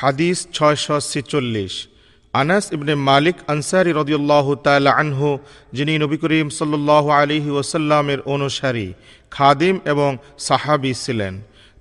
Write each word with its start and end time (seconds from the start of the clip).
হাদিস 0.00 0.38
ছয়শো 0.56 0.96
ছেচল্লিশ। 1.10 1.74
আনাস 2.34 2.64
ইবনে 2.76 2.94
মালিক 3.10 3.36
আনসারি 3.52 3.90
রদিউল্লাহ 4.00 4.46
তালা 4.64 4.90
আনহু, 5.02 5.30
যিনি 5.76 5.92
নবী 6.02 6.16
করিম 6.22 6.48
সাল্লাহ 6.58 7.04
আলিহি 7.20 7.50
ওসাল্লামের 7.60 8.20
অনুসারী, 8.34 8.86
খাদিম 9.36 9.74
এবং 9.92 10.10
সাহাবি 10.46 10.92
ছিলেন। 11.04 11.34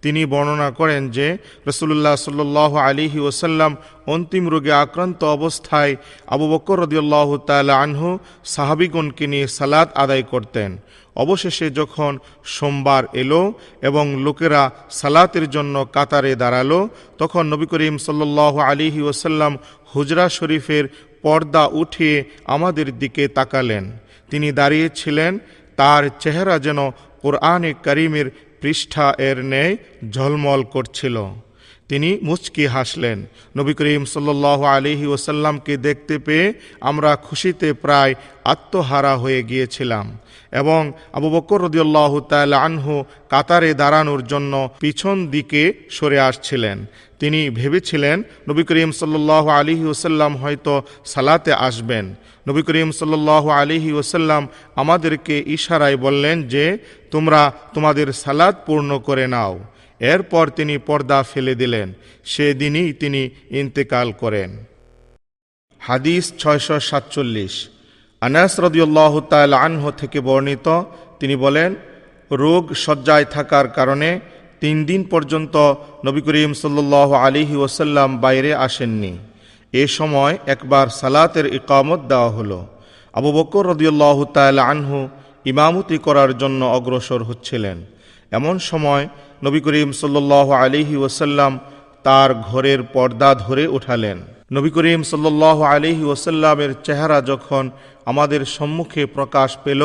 তিনি 0.04 0.22
বর্ণনা 0.34 0.70
করেন 0.80 1.02
যে 1.18 1.28
রসুল্লাহ 1.70 2.16
সাল্লাহ 2.28 2.72
আলিহি 2.88 3.20
ওসাল্লাম 3.30 3.72
অন্তিম 4.14 4.44
রোগে 4.54 4.74
আক্রান্ত 4.84 5.22
অবস্থায় 5.38 5.94
আবু 6.34 6.46
বকর 6.54 6.78
রদিউল্লাহ 6.84 7.30
তালা 7.48 7.74
আনহু 7.86 8.10
সাহাবিগণকে 8.54 9.26
নিয়ে 9.32 9.48
সালাদ 9.58 9.88
আদায় 10.04 10.26
করতেন। 10.32 10.70
অবশেষে 11.24 11.68
যখন 11.80 12.12
সোমবার 12.56 13.04
এলো 13.14 13.42
এবং 13.82 14.06
লোকেরা 14.26 14.64
সালাতের 15.00 15.46
জন্য 15.56 15.76
কাতারে 15.96 16.34
দাঁড়াল, 16.36 16.72
তখন 17.18 17.44
নবী 17.54 17.66
করিম 17.66 17.96
সাল্লাহ 17.98 18.54
আলিহি 18.70 19.02
ওসাল্লাম 19.02 19.54
হুজরা 19.92 20.26
শরীফের 20.30 20.86
পর্দা 21.22 21.64
উঠিয়ে 21.82 22.16
আমাদের 22.46 22.88
দিকে 23.00 23.24
তাকালেন। 23.28 23.84
তিনি 24.30 24.48
দাঁড়িয়েছিলেন, 24.52 25.32
তার 25.76 26.04
চেহারা 26.20 26.56
যেন 26.60 26.80
কোরআনে 27.22 27.72
করিমের 27.86 28.28
পৃষ্ঠা 28.62 29.08
এর 29.28 29.38
ন্যায় 29.52 29.74
ঝলমল 30.12 30.62
করছিল। 30.64 31.16
তিনি 31.90 32.10
মুচকি 32.22 32.66
হাসলেন। 32.66 33.18
নবী 33.58 33.74
করিম 33.74 34.04
সাল্লাহ 34.06 34.60
আলিহি 34.76 35.06
ওসাল্লামকে 35.06 35.74
দেখতে 35.88 36.16
পেয়ে 36.20 36.48
আমরা 36.82 37.12
খুশিতে 37.16 37.68
প্রায় 37.84 38.14
আত্মহারা 38.44 39.14
হয়ে 39.24 39.42
গিয়েছিলাম। 39.44 40.06
এবং 40.52 40.92
আবু 41.14 41.30
বকর 41.30 41.62
রদিউল্লাহ 41.62 42.20
আনহু 42.54 43.04
কাতারে 43.30 43.74
দাঁড়ানোর 43.74 44.26
জন্য 44.26 44.70
পিছন 44.80 45.28
দিকে 45.28 45.74
সরে 45.90 46.20
আসছিলেন। 46.20 46.86
তিনি 47.20 47.50
ভেবেছিলেন, 47.50 48.24
নবী 48.50 48.64
করিম 48.64 48.92
সাল্লাহ 48.92 49.48
আলিহি 49.48 49.86
ওসাল্লাম 49.86 50.38
হয়তো 50.38 50.82
সালাতে 51.06 51.54
আসবেন। 51.54 52.16
নবী 52.48 52.62
করিম 52.62 52.92
সাল্লাহ 52.92 53.50
আলিহি 53.50 53.92
ওসাল্লাম 53.92 54.48
আমাদেরকে 54.76 55.44
ইশারায় 55.48 55.98
বললেন 55.98 56.48
যে, 56.48 56.78
তোমরা 57.12 57.52
তোমাদের 57.74 58.14
সালাদ 58.14 58.56
পূর্ণ 58.66 59.00
করে 59.00 59.28
নাও। 59.28 59.60
এরপর 60.00 60.50
তিনি 60.50 60.78
পর্দা 60.78 61.24
ফেলে 61.24 61.56
দিলেন। 61.56 61.94
সেদিনই 62.24 62.94
তিনি 62.94 63.30
ইন্তেকাল 63.50 64.12
করেন। 64.12 64.64
হাদিস 65.80 66.34
ছয়শো 66.38 66.80
সাতচল্লিশ। 66.80 67.70
আনাস 68.22 68.60
রদিউল্লাহ 68.60 69.20
তাল 69.20 69.54
আনহ 69.54 69.92
থেকে 69.92 70.20
বর্ণিত, 70.20 70.68
তিনি 71.20 71.36
বলেন, 71.36 71.76
রোগ 72.32 72.74
শয্যায় 72.74 73.26
থাকার 73.26 73.68
কারণে 73.68 74.20
তিন 74.62 74.86
দিন 74.86 75.04
পর্যন্ত 75.04 75.56
নবী 76.06 76.22
করিম 76.22 76.54
সাল্লাহ 76.54 77.14
আলিহি 77.14 77.56
ওসাল্লাম 77.56 78.10
বাইরে 78.18 78.56
আসেননি। 78.56 79.18
এ 79.74 79.88
সময় 79.88 80.38
একবার 80.46 80.88
সালাতের 80.88 81.46
ইকামত 81.54 82.00
দেওয়া 82.00 82.30
হলো। 82.30 82.66
আবু 83.14 83.30
বকর 83.32 83.64
রদিউল্লাহ 83.68 84.24
তাল 84.24 84.60
আনহু 84.60 85.10
ইমামতি 85.46 85.98
করার 85.98 86.38
জন্য 86.38 86.66
অগ্রসর 86.66 87.24
হচ্ছিলেন। 87.24 87.78
এমন 88.32 88.60
সময় 88.60 89.08
নবী 89.44 89.60
করিম 89.60 89.92
সাল্লাহ 89.92 90.48
আলিহি 90.52 90.96
ওসাল্লাম 90.96 91.60
তার 92.04 92.30
ঘরের 92.50 92.80
পর্দা 92.84 93.36
ধরে 93.36 93.68
উঠালেন। 93.68 94.18
নবী 94.52 94.70
করিম 94.70 95.02
সাল্লাহ 95.04 95.58
আলিহি 95.62 96.04
ওসাল্লামের 96.04 96.72
চেহারা 96.84 97.22
যখন 97.22 97.64
আমাদের 98.06 98.46
সম্মুখে 98.46 99.06
প্রকাশ 99.06 99.58
পেল, 99.64 99.82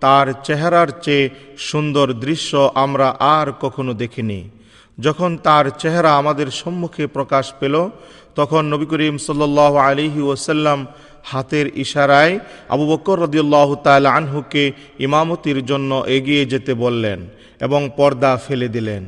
তার 0.00 0.26
চেহারার 0.44 0.88
চেয়ে 1.02 1.30
সুন্দর 1.58 2.06
দৃশ্য 2.24 2.70
আমরা 2.74 3.08
আর 3.36 3.46
কখনো 3.60 3.92
দেখিনি। 3.94 4.40
যখন 4.98 5.30
তার 5.36 5.64
চেহারা 5.78 6.10
আমাদের 6.16 6.50
সম্মুখে 6.50 7.06
প্রকাশ 7.06 7.46
পেল, 7.60 7.74
তখন 8.34 8.62
নবী 8.64 8.86
করিম 8.86 9.16
সাল্লাহ 9.18 9.72
আলিহি 9.88 10.20
ওসাল্লাম 10.20 10.86
হাতের 11.24 11.66
ইশারায় 11.74 12.34
আবু 12.68 12.84
বকর 12.86 13.16
রদিউল্লাহ 13.20 13.68
তাল 13.74 14.06
আনহুকে 14.06 14.72
ইমামতির 14.98 15.58
জন্য 15.66 15.90
এগিয়ে 16.06 16.44
যেতে 16.46 16.74
বললেন 16.74 17.18
এবং 17.60 17.80
পর্দা 17.96 18.32
ফেলে 18.36 18.68
দিলেন। 18.68 19.02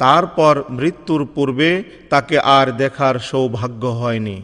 তারপর 0.00 0.54
মৃত্যুর 0.70 1.28
পূর্বে 1.34 1.82
তাকে 2.10 2.38
আর 2.38 2.66
দেখার 2.72 3.16
সৌভাগ্য 3.18 3.86
হয়নি। 3.86 4.42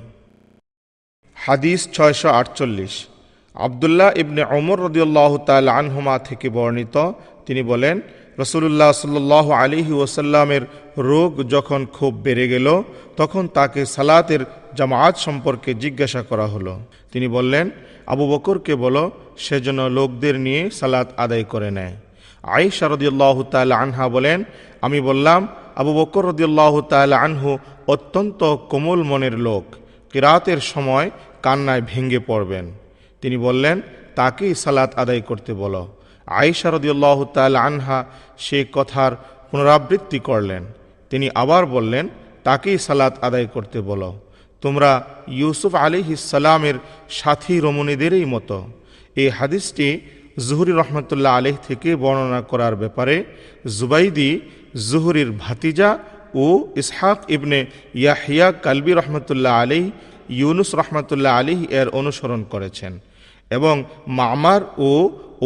হাদিস 1.35 1.89
ছয়শো 1.93 2.29
আটচল্লিশ। 2.29 3.07
আবদুল্লাহ 3.55 4.19
ইবনে 4.19 4.43
অমর 4.45 4.79
রদিউল্লাহ 4.81 5.37
তাল 5.37 5.69
আনহুমা 5.69 6.19
থেকে 6.19 6.49
বর্ণিত, 6.49 7.13
তিনি 7.47 7.63
বলেন 7.63 8.01
রসুল্লাহ 8.39 8.93
সাল্লাহ 8.93 9.51
আলিহি 9.51 9.93
ওসাল্লামের 9.93 10.61
রোগ 10.99 11.49
যখন 11.49 11.87
খুব 11.87 12.15
বেড়ে 12.15 12.49
গেল, 12.49 12.83
তখন 13.17 13.49
তাকে 13.49 13.87
সালাতের 13.87 14.43
জামায়াত 14.75 15.17
সম্পর্কে 15.17 15.75
জিজ্ঞাসা 15.75 16.23
করা 16.23 16.47
হলো। 16.47 16.81
তিনি 17.13 17.29
বললেন, 17.29 17.71
আবু 18.07 18.25
বকরকে 18.33 18.75
বলো 18.75 19.11
সেজন্য 19.39 19.83
লোকদের 19.83 20.41
নিয়ে 20.41 20.71
সালাত 20.71 21.09
আদায় 21.17 21.45
করে 21.45 21.71
নেয়। 21.71 21.95
আইসা 22.47 22.89
রদিউল্লাহ 22.89 23.43
তাল 23.43 23.73
আনহা 23.73 24.09
বলেন, 24.09 24.45
আমি 24.81 25.01
বললাম, 25.01 25.49
আবু 25.77 25.95
বকর 25.95 26.27
রদিউল্লাহ 26.27 26.81
তাল 26.81 27.13
আনহু 27.13 27.59
অত্যন্ত 27.87 28.57
কোমল 28.57 29.03
মনের 29.03 29.39
লোক। 29.39 29.65
কিরাতের 30.13 30.61
সময় 30.61 31.11
কান্নায় 31.43 31.83
ভেঙে 31.87 32.19
পড়বেন। 32.19 32.73
তিনি 33.21 33.37
বললেন, 33.37 33.81
তাকেই 34.15 34.55
সালাত 34.55 34.95
আদায় 34.95 35.21
করতে 35.21 35.53
বলো। 35.53 35.89
আইসা 36.27 36.71
রদিউল্লাহ 36.71 37.25
তাল 37.25 37.57
আনহা 37.57 38.05
সে 38.39 38.65
কথার 38.73 39.17
পুনরাবৃত্তি 39.51 40.19
করলেন। 40.19 40.65
তিনি 41.11 41.31
আবার 41.35 41.67
বললেন, 41.67 42.09
তাকেই 42.45 42.79
সালাত 42.79 43.19
আদায় 43.23 43.47
করতে 43.47 43.81
বলো। 43.81 44.19
তোমরা 44.61 45.05
ইউসুফ 45.29 45.75
আলী 45.75 46.17
সালামের 46.17 46.75
সাথী 47.11 47.61
রমণীদেরই 47.61 48.25
মতো। 48.25 48.67
এই 49.17 49.29
হাদিসটি 49.29 50.01
জুহুরি 50.37 50.73
রহমতুল্লাহ 50.83 51.33
আলহ 51.39 51.57
থেকে 51.69 51.91
বর্ণনা 52.05 52.41
করার 52.51 52.75
ব্যাপারে 52.83 53.17
জুবাইদি, 53.79 54.31
জুহুরির 54.91 55.31
ভাতিজা 55.43 55.91
ও 56.35 56.47
ইসহাক 56.83 57.19
ইবনে 57.37 57.59
ইয়াহিয়া 58.03 58.47
কালবি 58.65 58.93
রহমতুল্লাহ 59.01 59.55
আলী 59.63 59.81
ইউনুস 60.41 60.71
রহমতুল্লাহ 60.81 61.33
আলী 61.41 61.57
এর 61.81 61.89
অনুসরণ 62.01 62.41
করেছেন 62.53 62.93
এবং 63.51 63.75
মামার 64.19 64.63
ও 64.89 64.91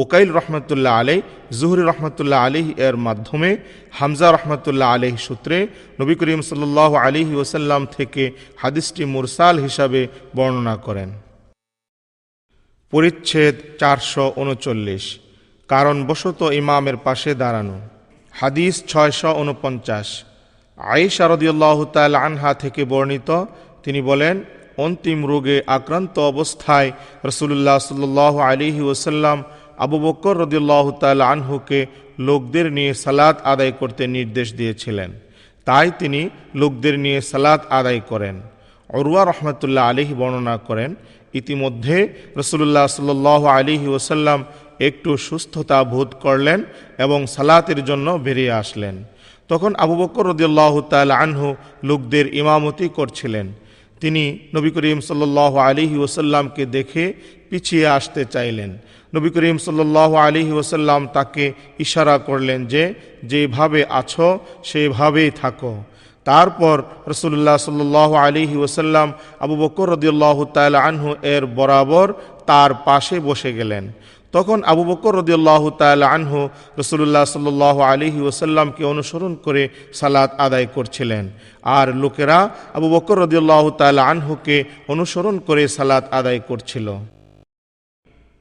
ওকাইল 0.03 0.29
রহমতুল্লাহ 0.39 0.95
আলী 1.01 1.17
জুহরি 1.59 1.83
রহমতুল্লাহ 1.91 2.41
আলী 2.47 2.63
এর 2.87 2.97
মাধ্যমে 3.07 3.51
হামজা 3.99 4.29
রহমতুল্লাহ 4.37 4.89
আলী 4.97 5.11
সূত্রে 5.27 5.57
নবী 6.01 6.15
করিম 6.21 6.41
সাল্লাহ 6.51 6.91
আলী 7.05 7.23
ওসাল্লাম 7.43 7.83
থেকে 7.97 8.23
হাদিসটি 8.63 9.03
মুরসাল 9.05 9.57
হিসাবে 9.67 10.01
বর্ণনা 10.37 10.75
করেন। 10.77 11.11
পরিচ্ছেদ 12.91 13.55
চারশো 13.79 14.33
উনচল্লিশ। 14.37 15.19
কারণবশত 15.69 16.41
ইমামের 16.53 16.97
পাশে 16.97 17.35
দাঁড়ানো। 17.35 17.81
হাদিস 18.33 18.85
ছয়শো 18.87 19.31
উনপঞ্চাশ। 19.35 20.25
আয়েশা 20.77 21.29
রদিউল্লাহ 21.29 21.85
তাল 21.85 22.15
আনহা 22.15 22.55
থেকে 22.55 22.85
বর্ণিত, 22.85 23.45
তিনি 23.85 24.01
বলেন, 24.01 24.45
অন্তিম 24.77 25.27
রোগে 25.27 25.63
আক্রান্ত 25.67 26.19
অবস্থায় 26.19 26.93
রসুল্লাহ 27.25 27.79
সাল্লাহ 27.79 28.39
আলিহি 28.39 28.81
ওসাল্লাম 28.81 29.43
আবু 29.79 29.99
বকর 29.99 30.39
রদিউল্লাহ 30.39 30.91
তাল 30.91 31.21
আনহুকে 31.21 31.87
লোকদের 32.19 32.73
নিয়ে 32.73 32.95
সালাত 32.95 33.41
আদায় 33.45 33.73
করতে 33.73 34.07
নির্দেশ 34.07 34.55
দিয়েছিলেন। 34.55 35.11
তাই 35.65 35.91
তিনি 35.99 36.31
লোকদের 36.55 36.99
নিয়ে 36.99 37.21
সালাত 37.21 37.67
আদায় 37.71 38.01
করেন। 38.09 38.41
অরুয়া 38.89 39.25
রহমতুল্লাহ 39.25 39.91
আলিহি 39.91 40.15
বর্ণনা 40.15 40.57
করেন 40.57 40.95
ইতিমধ্যে 41.35 42.09
রসুল্লাহ 42.37 42.87
সাল 42.87 43.47
আলিহি 43.47 43.89
ওসাল্লাম 43.89 44.45
একটু 44.81 45.17
সুস্থতা 45.17 45.85
বোধ 45.85 46.11
করলেন 46.21 46.65
এবং 46.99 47.27
সালাতের 47.27 47.85
জন্য 47.85 48.11
বেরিয়ে 48.11 48.53
আসলেন। 48.53 49.05
তখন 49.49 49.75
আবু 49.75 49.95
বকর 49.97 50.27
রদিয়াল্লাহ 50.27 50.81
তাল 50.81 51.11
আনহু 51.11 51.57
লোকদের 51.83 52.35
ইমামতি 52.35 52.89
করছিলেন। 52.89 53.53
তিনি 54.01 54.39
নবী 54.55 54.71
করিম 54.71 55.01
সাল্লাহ 55.01 55.57
আলিহি 55.57 55.97
ওসাল্লামকে 55.97 56.67
দেখে 56.67 57.13
পিছিয়ে 57.51 57.87
আসতে 57.87 58.25
চাইলেন। 58.25 58.79
নবী 59.15 59.31
করিম 59.31 59.59
সাল্লাহ 59.59 60.15
আলিহি 60.15 60.53
ওসাল্লাম 60.53 61.07
তাকে 61.07 61.53
ইশারা 61.79 62.19
করলেন 62.19 62.67
যে, 62.67 62.95
যেভাবে 63.25 63.85
আছো, 63.89 64.39
সেভাবেই 64.65 65.31
থাকো। 65.31 65.85
তারপর 66.25 66.83
রসুল্লাহ 67.07 67.57
সাল্লাহ 67.57 68.11
আলিহি 68.15 68.57
ওসাল্লাম 68.57 69.13
আবু 69.41 69.55
বকর 69.57 69.87
রদিউল্লাহ 69.89 70.45
তাল 70.45 70.75
আনহু 70.75 71.15
এর 71.23 71.47
বরাবর 71.47 72.09
তার 72.47 72.71
পাশে 72.85 73.21
বসে 73.21 73.53
গেলেন। 73.53 73.93
তখন 74.33 74.59
আবু 74.63 74.83
বকর 74.85 75.13
রদিউল্লাহ 75.21 75.63
তাল 75.71 76.03
আনহু 76.03 76.49
রসুল্লাহ 76.79 77.25
সাল্লাহ 77.25 77.77
আলিহি 77.81 78.21
ওসাল্লামকে 78.21 78.83
অনুসরণ 78.85 79.33
করে 79.35 79.63
সালাত 79.93 80.31
আদায় 80.39 80.69
করছিলেন। 80.75 81.25
আর 81.63 81.89
লোকেরা 82.03 82.39
আবু 82.75 82.89
বকর 82.95 83.17
রদিউল্লাহ 83.19 83.65
তাল 83.71 83.99
আনহুকে 83.99 84.57
অনুসরণ 84.89 85.39
করে 85.39 85.69
সালাত 85.69 86.05
আদায় 86.19 86.41
করছিল। 86.49 86.87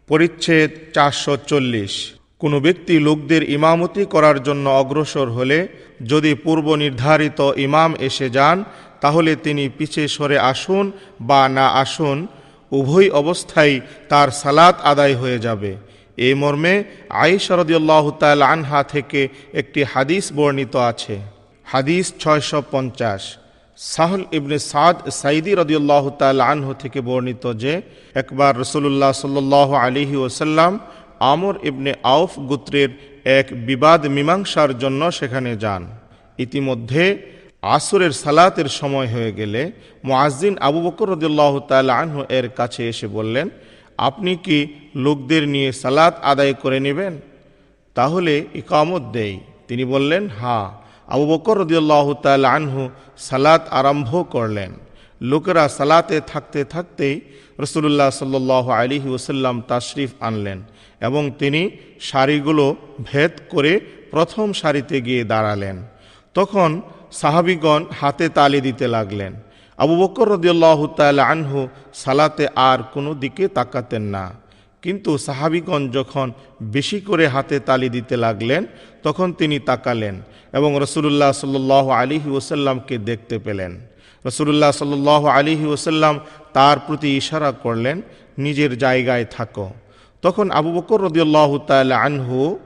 পরিচ্ছেদ 0.09 0.69
চারশো 0.95 1.33
চল্লিশ। 1.49 1.93
কোনো 2.39 2.59
ব্যক্তি 2.59 2.99
লোকদের 2.99 3.49
ইমামতি 3.49 4.05
করার 4.05 4.43
জন্য 4.43 4.69
অগ্রসর 4.69 5.27
হলে, 5.29 5.67
যদি 6.05 6.33
পূর্ব 6.33 6.75
নির্ধারিত 6.75 7.39
ইমাম 7.57 7.95
এসে 7.99 8.29
যান, 8.29 8.63
তাহলে 9.01 9.35
তিনি 9.35 9.69
পিছে 9.77 10.07
সরে 10.07 10.37
আসুন 10.39 10.91
বা 11.21 11.49
না 11.49 11.67
আসুন, 11.67 12.27
উভয় 12.71 13.09
অবস্থায় 13.11 13.79
তার 14.09 14.31
সালাত 14.31 14.75
আদায় 14.83 15.15
হয়ে 15.15 15.39
যাবে। 15.39 15.75
এই 16.17 16.33
মর্মে 16.33 16.83
আয়েশা 17.09 17.57
রাদিয়াল্লাহু 17.57 18.11
তাআলা 18.11 18.45
আনহা 18.45 18.83
থেকে 18.83 19.27
একটি 19.53 19.83
হাদিস 19.83 20.31
বর্ণিত 20.33 20.75
আছে। 20.75 21.19
হাদিস 21.63 22.13
ছয়শো 22.19 22.63
পঞ্চাশ। 22.71 23.37
সাহল 23.77 24.23
ইবনে 24.31 24.59
সাদ 24.59 25.09
সাইদি 25.09 25.51
রদিউল্লাহ 25.55 26.09
তাল 26.09 26.41
আনহু 26.41 26.73
থেকে 26.73 27.01
বর্ণিত 27.01 27.53
যে, 27.53 27.81
একবার 28.15 28.59
রসুল্লাহ 28.59 29.11
সাল্লাহ 29.11 29.73
আলিহি 29.73 30.15
ওসাল্লাম 30.15 30.79
আমর 31.19 31.59
ইবনে 31.63 31.93
আউফ 32.03 32.39
গুত্রের 32.39 32.89
এক 33.25 33.47
বিবাদ 33.65 34.05
মীমাংসার 34.05 34.77
জন্য 34.77 35.11
সেখানে 35.11 35.57
যান। 35.57 35.87
ইতিমধ্যে 36.37 37.21
আসরের 37.61 38.11
সালাতের 38.11 38.65
সময় 38.65 39.07
হয়ে 39.07 39.31
গেলে 39.31 39.71
মুআজ্জিন 40.03 40.57
আবু 40.57 40.81
বকর 40.81 41.09
রদিউল্লাহ 41.09 41.59
তাল 41.59 41.89
আনহু 41.89 42.23
এর 42.29 42.49
কাছে 42.49 42.89
এসে 42.89 43.07
বললেন, 43.07 43.49
আপনি 43.97 44.35
কি 44.35 44.67
লোকদের 44.95 45.47
নিয়ে 45.47 45.71
সালাত 45.71 46.19
আদায় 46.23 46.53
করে 46.53 46.79
নেবেন? 46.79 47.19
তাহলে 47.95 48.45
ইকামত 48.53 49.01
দেই। 49.01 49.39
তিনি 49.67 49.85
বললেন, 49.85 50.29
হা। 50.41 50.77
আবু 51.07 51.25
বকর 51.25 51.57
রদিয়াল্লাহ 51.57 52.13
আনহু 52.45 52.89
সালাত 53.17 53.67
আরম্ভ 53.69 54.25
করলেন। 54.31 54.71
লোকেরা 55.21 55.69
সালাতে 55.69 56.21
থাকতে 56.27 56.63
থাকতেই 56.63 57.21
রসুল্লাহ 57.59 58.09
সাল্লাহ 58.09 58.69
আলিহি 58.69 59.09
ওসাল্লাম 59.09 59.61
তাশরিফ 59.67 60.11
আনলেন। 60.19 60.63
এবং 61.01 61.31
তিনি 61.39 61.69
সারিগুলো 61.99 62.75
ভেদ 63.13 63.31
করে 63.49 63.79
প্রথম 64.11 64.53
সারিতে 64.53 65.01
গিয়ে 65.01 65.23
দাঁড়ালেন। 65.23 65.83
তখন 66.33 66.81
সাহাবিগণ 67.11 67.85
হাতে 67.99 68.29
তালি 68.29 68.61
দিতে 68.61 68.87
লাগলেন। 68.87 69.33
আবু 69.77 69.95
বকর 69.95 70.29
রদিয়াল্লাহ 70.29 70.87
তাল 70.87 71.19
আনহু 71.19 71.67
সালাতে 71.93 72.47
আর 72.55 72.79
কোনো 72.93 73.13
দিকে 73.13 73.47
তাকাতেন 73.47 74.01
না। 74.01 74.33
কিন্তু 74.81 75.17
সাহাবিগণ 75.17 75.89
যখন 75.89 76.31
বেশি 76.61 76.99
করে 76.99 77.27
হাতে 77.27 77.59
তালি 77.59 77.89
দিতে 77.89 78.17
লাগলেন, 78.17 78.65
তখন 79.03 79.33
তিনি 79.33 79.59
তাকালেন 79.59 80.21
এবং 80.53 80.79
রসুল্লাহ 80.81 81.31
সাল্লাহ 81.31 81.89
আলিহি 81.89 82.29
ওসাল্লামকে 82.29 82.97
দেখতে 82.97 83.39
পেলেন। 83.39 83.79
রসুল্লাহ 84.25 84.71
সাল্লাহ 84.71 85.25
আলিহি 85.25 85.65
ওসাল্লাম 85.65 86.19
তার 86.53 86.77
প্রতি 86.87 87.17
ইশারা 87.17 87.51
করলেন, 87.51 88.01
নিজের 88.37 88.77
জায়গায় 88.77 89.25
থাকো। 89.25 89.69
তখন 90.21 90.51
আবু 90.51 90.69
বকর 90.71 90.99
রদিয়াল্লাহ 91.01 91.57
তাল 91.67 91.91
আনহু 91.91 92.57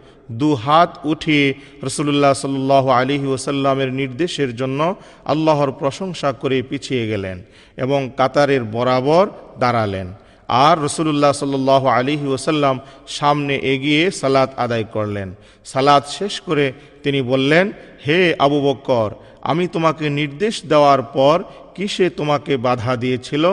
দু 0.41 0.49
হাত 0.55 0.91
উঠিয়ে 1.03 1.45
রসুল্লাহ 1.83 2.33
সাল্লাহ 2.33 2.85
আলিহি 2.89 3.27
ওসাল্লামের 3.35 3.89
নির্দেশের 3.91 4.55
জন্য 4.55 4.79
আল্লাহর 5.25 5.71
প্রশংসা 5.71 6.29
করে 6.31 6.57
পিছিয়ে 6.61 7.07
গেলেন 7.07 7.37
এবং 7.77 7.99
কাতারের 8.17 8.63
বরাবর 8.63 9.25
দাঁড়ালেন। 9.59 10.07
আর 10.47 10.75
রসুল্লাহ 10.83 11.31
সাল্লাহ 11.31 11.83
আলিহি 11.87 12.27
ওসাল্লাম 12.27 12.75
সামনে 13.07 13.55
এগিয়ে 13.73 14.11
সালাত 14.11 14.49
আদায় 14.57 14.83
করলেন। 14.83 15.27
সালাত 15.65 16.03
শেষ 16.07 16.33
করে 16.41 16.65
তিনি 17.03 17.21
বললেন, 17.21 17.65
হে 18.07 18.19
আবু 18.39 18.57
বক্কর 18.61 19.09
আমি 19.41 19.67
তোমাকে 19.67 20.05
নির্দেশ 20.09 20.55
দেওয়ার 20.65 21.01
পর 21.15 21.37
কিসে 21.75 22.05
তোমাকে 22.09 22.53
বাধা 22.57 22.93
দিয়েছিল? 22.95 23.43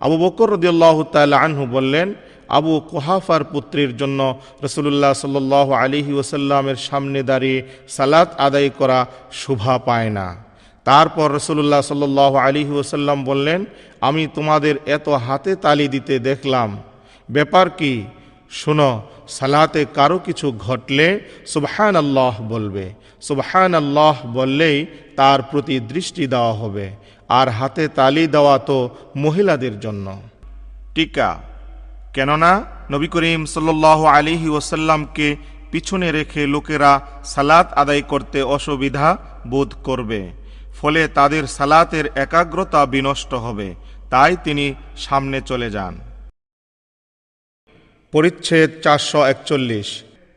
আবু 0.00 0.16
বকর 0.24 0.46
রদিয়াল্লাহ 0.50 0.96
তাল 1.12 1.32
আনহু 1.32 1.64
বললেন 1.66 2.08
আবু 2.48 2.80
কুহাফার 2.80 3.44
পুত্রের 3.44 3.96
জন্য 3.96 4.40
রসুল্লাহ 4.62 5.12
সাল্লাহ 5.12 5.72
আলিহি 5.72 6.12
ওসাল্লামের 6.12 6.76
সামনে 6.76 7.22
দাঁড়িয়ে 7.22 7.62
সালাত 7.88 8.40
আদায় 8.40 8.70
করা 8.70 9.06
শোভা 9.32 9.78
পায় 9.78 10.10
না। 10.10 10.36
তারপর 10.84 11.32
রসুল্লাহ 11.32 11.80
সাল্লাহ 11.80 12.34
আলিহি 12.34 12.70
ওসাল্লাম 12.70 13.24
বললেন, 13.24 13.64
আমি 14.00 14.26
তোমাদের 14.34 14.74
এত 14.86 15.08
হাতে 15.08 15.56
তালি 15.56 15.88
দিতে 15.88 16.18
দেখলাম। 16.18 16.82
ব্যাপার 17.30 17.70
কি? 17.70 18.04
শোনো, 18.50 19.02
সালাতে 19.28 19.86
কারও 19.94 20.18
কিছু 20.18 20.52
ঘটলে 20.58 21.20
সুবহান 21.46 21.96
আল্লাহ 21.96 22.42
বলবে। 22.42 22.92
সুবহান 23.20 23.74
আল্লাহ 23.74 24.26
বললেই 24.26 24.86
তার 25.16 25.42
প্রতি 25.42 25.80
দৃষ্টি 25.80 26.26
দেওয়া 26.26 26.52
হবে। 26.52 26.90
আর 27.28 27.48
হাতে 27.48 27.88
তালি 27.88 28.26
দেওয়া 28.26 28.58
তো 28.58 28.90
মহিলাদের 29.16 29.80
জন্য। 29.80 30.20
টিকা। 30.94 31.38
কেননা 32.16 32.52
নবী 32.92 33.08
করিম 33.14 33.40
সাল্লাহ 33.54 34.00
আলিহি 34.16 34.48
ওসাল্লামকে 34.58 35.28
পিছনে 35.72 36.08
রেখে 36.18 36.42
লোকেরা 36.54 36.92
সালাত 37.34 37.66
আদায় 37.82 38.04
করতে 38.12 38.38
অসুবিধা 38.56 39.06
বোধ 39.52 39.70
করবে, 39.86 40.20
ফলে 40.78 41.02
তাদের 41.18 41.44
সালাতের 41.56 42.06
একাগ্রতা 42.24 42.80
বিনষ্ট 42.94 43.32
হবে, 43.44 43.68
তাই 44.12 44.32
তিনি 44.44 44.66
সামনে 45.06 45.38
চলে 45.50 45.68
যান। 45.76 45.94
পরিচ্ছেদ 48.12 48.70
চারশো 48.84 49.20
একচল্লিশ। 49.32 49.88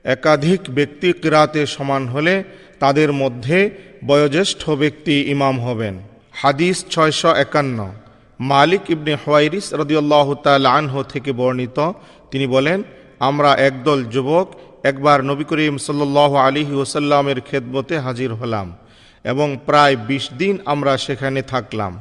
একাধিক 0.05 0.61
ব্যক্তি 0.77 1.09
কিরাতে 1.21 1.61
সমান 1.75 2.03
হলে 2.07 2.35
তাদের 2.83 3.09
মধ্যে 3.21 3.57
বয়োজ্যেষ্ঠ 4.09 4.61
ব্যক্তি 4.83 5.15
ইমাম 5.35 5.55
হবেন। 5.65 5.95
হাদিস 6.41 6.77
ছয়শো 6.93 7.31
একান্ন। 7.45 7.79
মালিক 8.39 8.83
ইবনে 8.89 9.13
হওয়াইরিস 9.23 9.67
রদিয়াল্লাহ 9.81 10.27
তাল 10.43 10.65
আনহ 10.65 10.93
থেকে 11.03 11.31
বর্ণিত। 11.31 11.77
তিনি 12.31 12.45
বলেন, 12.47 12.79
আমরা 13.19 13.51
একদল 13.69 13.99
যুবক 14.13 14.47
একবার 14.83 15.17
নবী 15.29 15.43
করিম 15.43 15.75
সাল্লাহ 15.77 16.31
আলিহি 16.47 16.73
ওসাল্লামের 16.73 17.39
খেদমতে 17.41 17.95
হাজির 18.05 18.31
হলাম 18.33 18.67
এবং 19.25 19.47
প্রায় 19.67 19.95
২০ 20.09 20.25
দিন 20.41 20.55
আমরা 20.65 20.93
সেখানে 20.97 21.41
থাকলাম। 21.41 21.93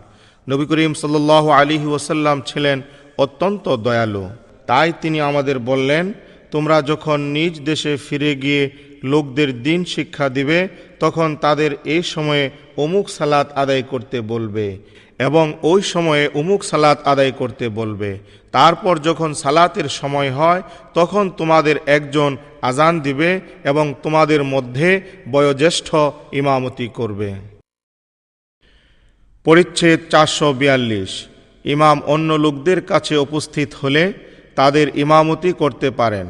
নবী 0.48 0.64
করিম 0.70 0.92
সাল্লাহ 0.94 1.44
আলিহি 1.60 1.88
ওসাল্লাম 1.96 2.36
ছিলেন 2.40 2.82
অত্যন্ত 3.18 3.64
দয়ালু। 3.86 4.24
তাই 4.66 4.88
তিনি 5.00 5.20
আমাদের 5.20 5.58
বললেন, 5.58 6.12
তোমরা 6.50 6.76
যখন 6.82 7.18
নিজ 7.20 7.54
দেশে 7.70 7.92
ফিরে 7.96 8.32
গিয়ে 8.34 8.70
লোকদের 9.12 9.50
দিন 9.62 9.80
শিক্ষা 9.94 10.28
দিবে, 10.28 10.68
তখন 11.00 11.28
তাদের 11.36 11.70
এই 11.94 12.02
সময়ে 12.02 12.50
অমুক 12.76 13.06
সালাত 13.08 13.48
আদায় 13.62 13.82
করতে 13.82 14.20
বলবে। 14.32 14.66
এবং 15.18 15.54
ওই 15.62 15.82
সময়ে 15.82 16.30
উমুক 16.34 16.64
সালাত 16.64 17.06
আদায় 17.06 17.32
করতে 17.32 17.68
বলবে। 17.68 18.18
তারপর 18.52 18.98
যখন 18.98 19.34
সালাতের 19.34 19.88
সময় 19.88 20.30
হয়, 20.30 20.62
তখন 20.94 21.30
তোমাদের 21.30 21.76
একজন 21.86 22.36
আজান 22.62 23.00
দিবে 23.00 23.40
এবং 23.64 23.94
তোমাদের 24.02 24.44
মধ্যে 24.44 25.00
বয়োজ্যেষ্ঠ 25.30 25.94
ইমামতি 26.32 26.88
করবে। 26.88 27.34
পরিচ্ছেদ 29.44 30.00
চারশো 30.10 30.52
বিয়াল্লিশ। 30.52 31.26
ইমাম 31.64 32.00
অন্য 32.06 32.32
লোকদের 32.32 32.82
কাছে 32.82 33.16
উপস্থিত 33.16 33.74
হলে 33.82 34.12
তাদের 34.54 34.98
ইমামতি 34.98 35.52
করতে 35.52 35.90
পারেন। 35.90 36.26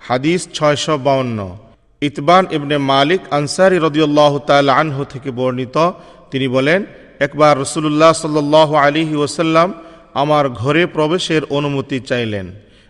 হাদিস 0.00 0.48
ছয়শো 0.54 0.98
বাউন্ন। 0.98 1.58
ইতবান 2.02 2.46
ইবনে 2.50 2.78
মালিক 2.78 3.20
আনসারি 3.30 3.78
রদিউল্লাহ 3.78 4.38
তাল 4.38 4.68
আনহু 4.68 5.04
থেকে 5.04 5.30
বর্ণিত। 5.30 5.90
তিনি 6.30 6.48
বলেন 6.48 6.84
একবার 7.22 7.60
রসুল্লাহ 7.60 8.12
সাল্লাহ 8.12 8.74
আলিহি 8.74 9.14
ওসাল্লাম 9.14 9.74
আমার 10.14 10.48
ঘরে 10.48 10.86
প্রবেশের 10.86 11.42
অনুমতি 11.44 12.00
চাইলেন। 12.00 12.46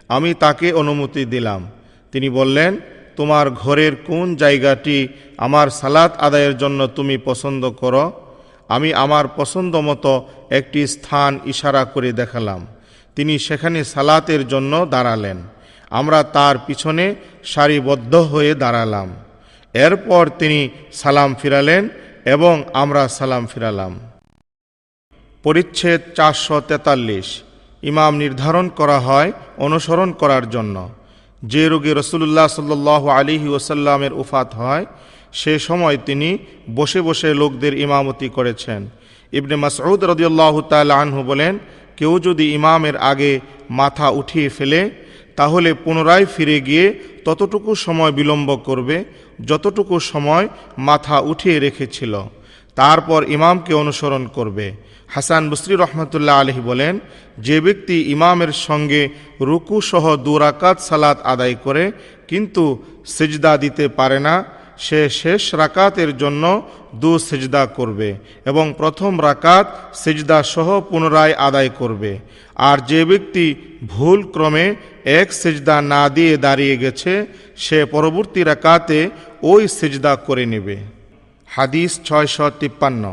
আমি 0.09 0.35
তাকে 0.35 0.73
অনুমতি 0.73 1.25
দিলাম। 1.25 1.71
তিনি 2.13 2.31
বললেন, 2.31 2.77
তোমার 3.17 3.51
ঘরের 3.51 3.97
কোন 3.97 4.37
জায়গাটি 4.37 5.09
আমার 5.39 5.71
সালাত 5.71 6.13
আদায়ের 6.17 6.55
জন্য 6.59 6.87
তুমি 6.87 7.19
পছন্দ 7.19 7.71
করো? 7.71 8.13
আমি 8.69 8.95
আমার 8.95 9.25
পছন্দ 9.37 9.77
মতো 9.77 10.13
একটি 10.51 10.87
স্থান 10.87 11.39
ইশারা 11.45 11.85
করে 11.85 12.13
দেখালাম। 12.13 12.67
তিনি 13.17 13.39
সেখানে 13.39 13.85
সালাতের 13.85 14.49
জন্য 14.49 14.87
দাঁড়ালেন। 14.91 15.39
আমরা 15.91 16.23
তার 16.23 16.57
পিছনে 16.67 17.15
সারিবদ্ধ 17.45 18.15
হয়ে 18.15 18.55
দাঁড়ালাম। 18.55 19.09
এরপর 19.75 20.31
তিনি 20.39 20.69
সালাম 20.93 21.35
ফিরালেন 21.35 21.89
এবং 22.25 22.55
আমরা 22.73 23.09
সালাম 23.09 23.47
ফিরালাম। 23.47 23.93
পরিচ্ছেদ 25.45 26.01
চারশো 26.17 26.61
তেতাল্লিশ। 26.61 27.29
ইমাম 27.83 28.13
নির্ধারণ 28.17 28.69
করা 28.69 28.99
হয় 29.01 29.33
অনুসরণ 29.57 30.11
করার 30.13 30.51
জন্য। 30.51 30.77
যে 31.43 31.69
রোগে 31.69 31.93
রসুল্লাহ 31.95 32.47
সাল্লাহ 32.49 33.03
আলিহি 33.09 33.49
ওসাল্লামের 33.49 34.13
উফাত 34.13 34.55
হয়, 34.55 34.87
সে 35.33 35.59
সময় 35.59 35.97
তিনি 36.07 36.39
বসে 36.75 37.01
বসে 37.03 37.35
লোকদের 37.35 37.75
ইমামতি 37.79 38.29
করেছেন। 38.29 38.81
ইবনে 39.33 39.57
মাসউদ 39.57 40.05
রদিয়াল্লাহ 40.05 40.55
তাল 40.61 40.91
আনহু 40.91 41.23
বলেন, 41.23 41.59
কেউ 41.97 42.19
যদি 42.19 42.45
ইমামের 42.55 42.97
আগে 42.97 43.41
মাথা 43.71 44.09
উঠিয়ে 44.11 44.49
ফেলে, 44.49 44.91
তাহলে 45.37 45.75
পুনরায় 45.75 46.27
ফিরে 46.27 46.61
গিয়ে 46.61 46.87
ততটুকু 47.25 47.75
সময় 47.75 48.13
বিলম্ব 48.13 48.49
করবে 48.57 49.05
যতটুকু 49.45 50.01
সময় 50.01 50.49
মাথা 50.79 51.17
উঠিয়ে 51.21 51.59
রেখেছিল। 51.59 52.15
তারপর 52.75 53.25
ইমামকে 53.29 53.73
অনুসরণ 53.75 54.27
করবে। 54.27 54.92
হাসান 55.15 55.43
বসরি 55.51 55.75
রহমতুল্লাহ 55.77 56.37
আলহি 56.43 56.63
বলেন, 56.71 56.95
যে 57.47 57.57
ব্যক্তি 57.67 57.97
ইমামের 58.15 58.53
সঙ্গে 58.67 59.03
রুকু 59.49 59.77
সহ 59.91 60.05
দুরাকাত 60.27 60.77
সালাত 60.89 61.19
আদায় 61.33 61.57
করে, 61.65 61.85
কিন্তু 62.31 62.65
সিজদা 63.17 63.53
দিতে 63.65 63.85
পারে 63.99 64.19
না, 64.27 64.35
সে 64.87 65.01
শেষ 65.21 65.43
রাকাতের 65.63 66.11
জন্য 66.23 66.45
দু 67.03 67.13
সেজদা 67.29 67.63
করবে 67.79 68.09
এবং 68.51 68.65
প্রথম 68.81 69.13
রাকাত 69.29 69.67
সেজদা 70.03 70.39
সহ 70.53 70.69
পুনরায় 70.91 71.35
আদায় 71.49 71.73
করবে। 71.81 72.13
আর 72.69 72.79
যে 72.91 73.01
ব্যক্তি 73.11 73.47
ভুল 73.93 74.19
ক্রমে 74.35 74.67
এক 75.21 75.29
সেজদা 75.41 75.77
না 75.93 76.03
দিয়ে 76.17 76.35
দাঁড়িয়ে 76.47 76.77
গেছে, 76.83 77.13
সে 77.65 77.79
পরবর্তী 77.95 78.41
রাকাতে 78.51 78.99
ওই 79.53 79.63
সেজদা 79.79 80.13
করে 80.27 80.45
নেবে। 80.53 80.77
হাদিস 81.49 81.91
ছয়শো 82.07 82.47
তিপ্পান্ন। 82.61 83.05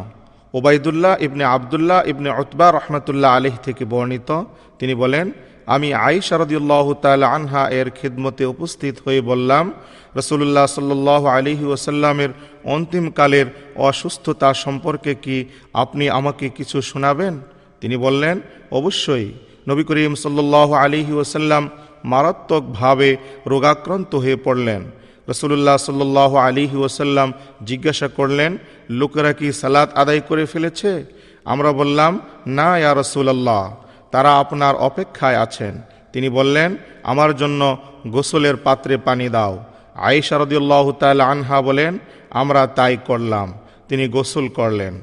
ওবায়দুল্লাহ 0.53 1.13
ইবনে 1.21 1.43
আবদুল্লাহ 1.43 2.07
ইবনে 2.07 2.29
অতবা 2.29 2.71
রহমতুল্লাহ 2.71 3.35
আলহ 3.37 3.55
থেকে 3.63 3.85
বর্ণিত। 3.85 4.43
তিনি 4.79 4.95
বলেন, 4.95 5.31
আমি 5.65 5.93
আই 5.93 6.21
শারদুল্লাহ 6.21 6.93
তাল 6.93 7.23
আনহা 7.23 7.69
এর 7.69 7.89
খিদমতে 7.89 8.45
উপস্থিত 8.45 8.95
হয়ে 9.05 9.21
বললাম 9.21 9.73
রসুল্লাহ 10.15 10.65
সাল্লাহ 10.65 11.25
আলিহি 11.25 11.65
ওসাল্লামের 11.65 12.29
অন্তিমকালের 12.63 13.45
অসুস্থতা 13.75 14.53
সম্পর্কে 14.53 15.15
কি 15.15 15.45
আপনি 15.73 16.09
আমাকে 16.09 16.49
কিছু 16.49 16.81
শোনাবেন? 16.81 17.39
তিনি 17.81 17.97
বললেন, 17.97 18.41
অবশ্যই। 18.71 19.33
নবী 19.67 19.83
করিম 19.83 20.15
সাল্লাহ 20.15 20.73
আলিহি 20.73 21.13
ওসাল্লাম 21.13 21.69
মারাত্মকভাবে 22.03 23.17
রোগাক্রান্ত 23.47 24.15
হয়ে 24.15 24.35
পড়লেন। 24.35 24.81
রসুল্লাহ 25.29 25.77
সাল্লাহ 25.77 26.31
আলিহি 26.35 26.77
ওসাল্লাম 26.77 27.33
জিজ্ঞাসা 27.63 28.07
করলেন, 28.07 28.51
লোকেরা 28.89 29.31
কি 29.33 29.47
সালাত 29.51 29.89
আদায় 29.93 30.21
করে 30.29 30.43
ফেলেছে? 30.45 30.91
আমরা 31.45 31.71
বললাম, 31.71 32.11
না, 32.47 32.69
ইয়া 32.77 32.91
রসুলাল্লাহ, 32.93 33.63
তারা 34.11 34.31
আপনার 34.41 34.73
অপেক্ষায় 34.89 35.37
আছেন। 35.37 35.73
তিনি 36.13 36.29
বললেন, 36.29 36.69
আমার 37.03 37.31
জন্য 37.35 37.61
গোসলের 38.07 38.57
পাত্রে 38.57 38.95
পানি 38.97 39.27
দাও। 39.29 39.53
আয়েশা 40.07 40.35
রদিউল্লাহ 40.37 40.85
তাল 40.91 41.21
আনহা 41.21 41.57
বলেন, 41.61 41.93
আমরা 42.41 42.61
তাই 42.77 42.97
করলাম। 43.05 43.47
তিনি 43.89 44.05
গোসল 44.07 44.45
করলেন। 44.59 44.93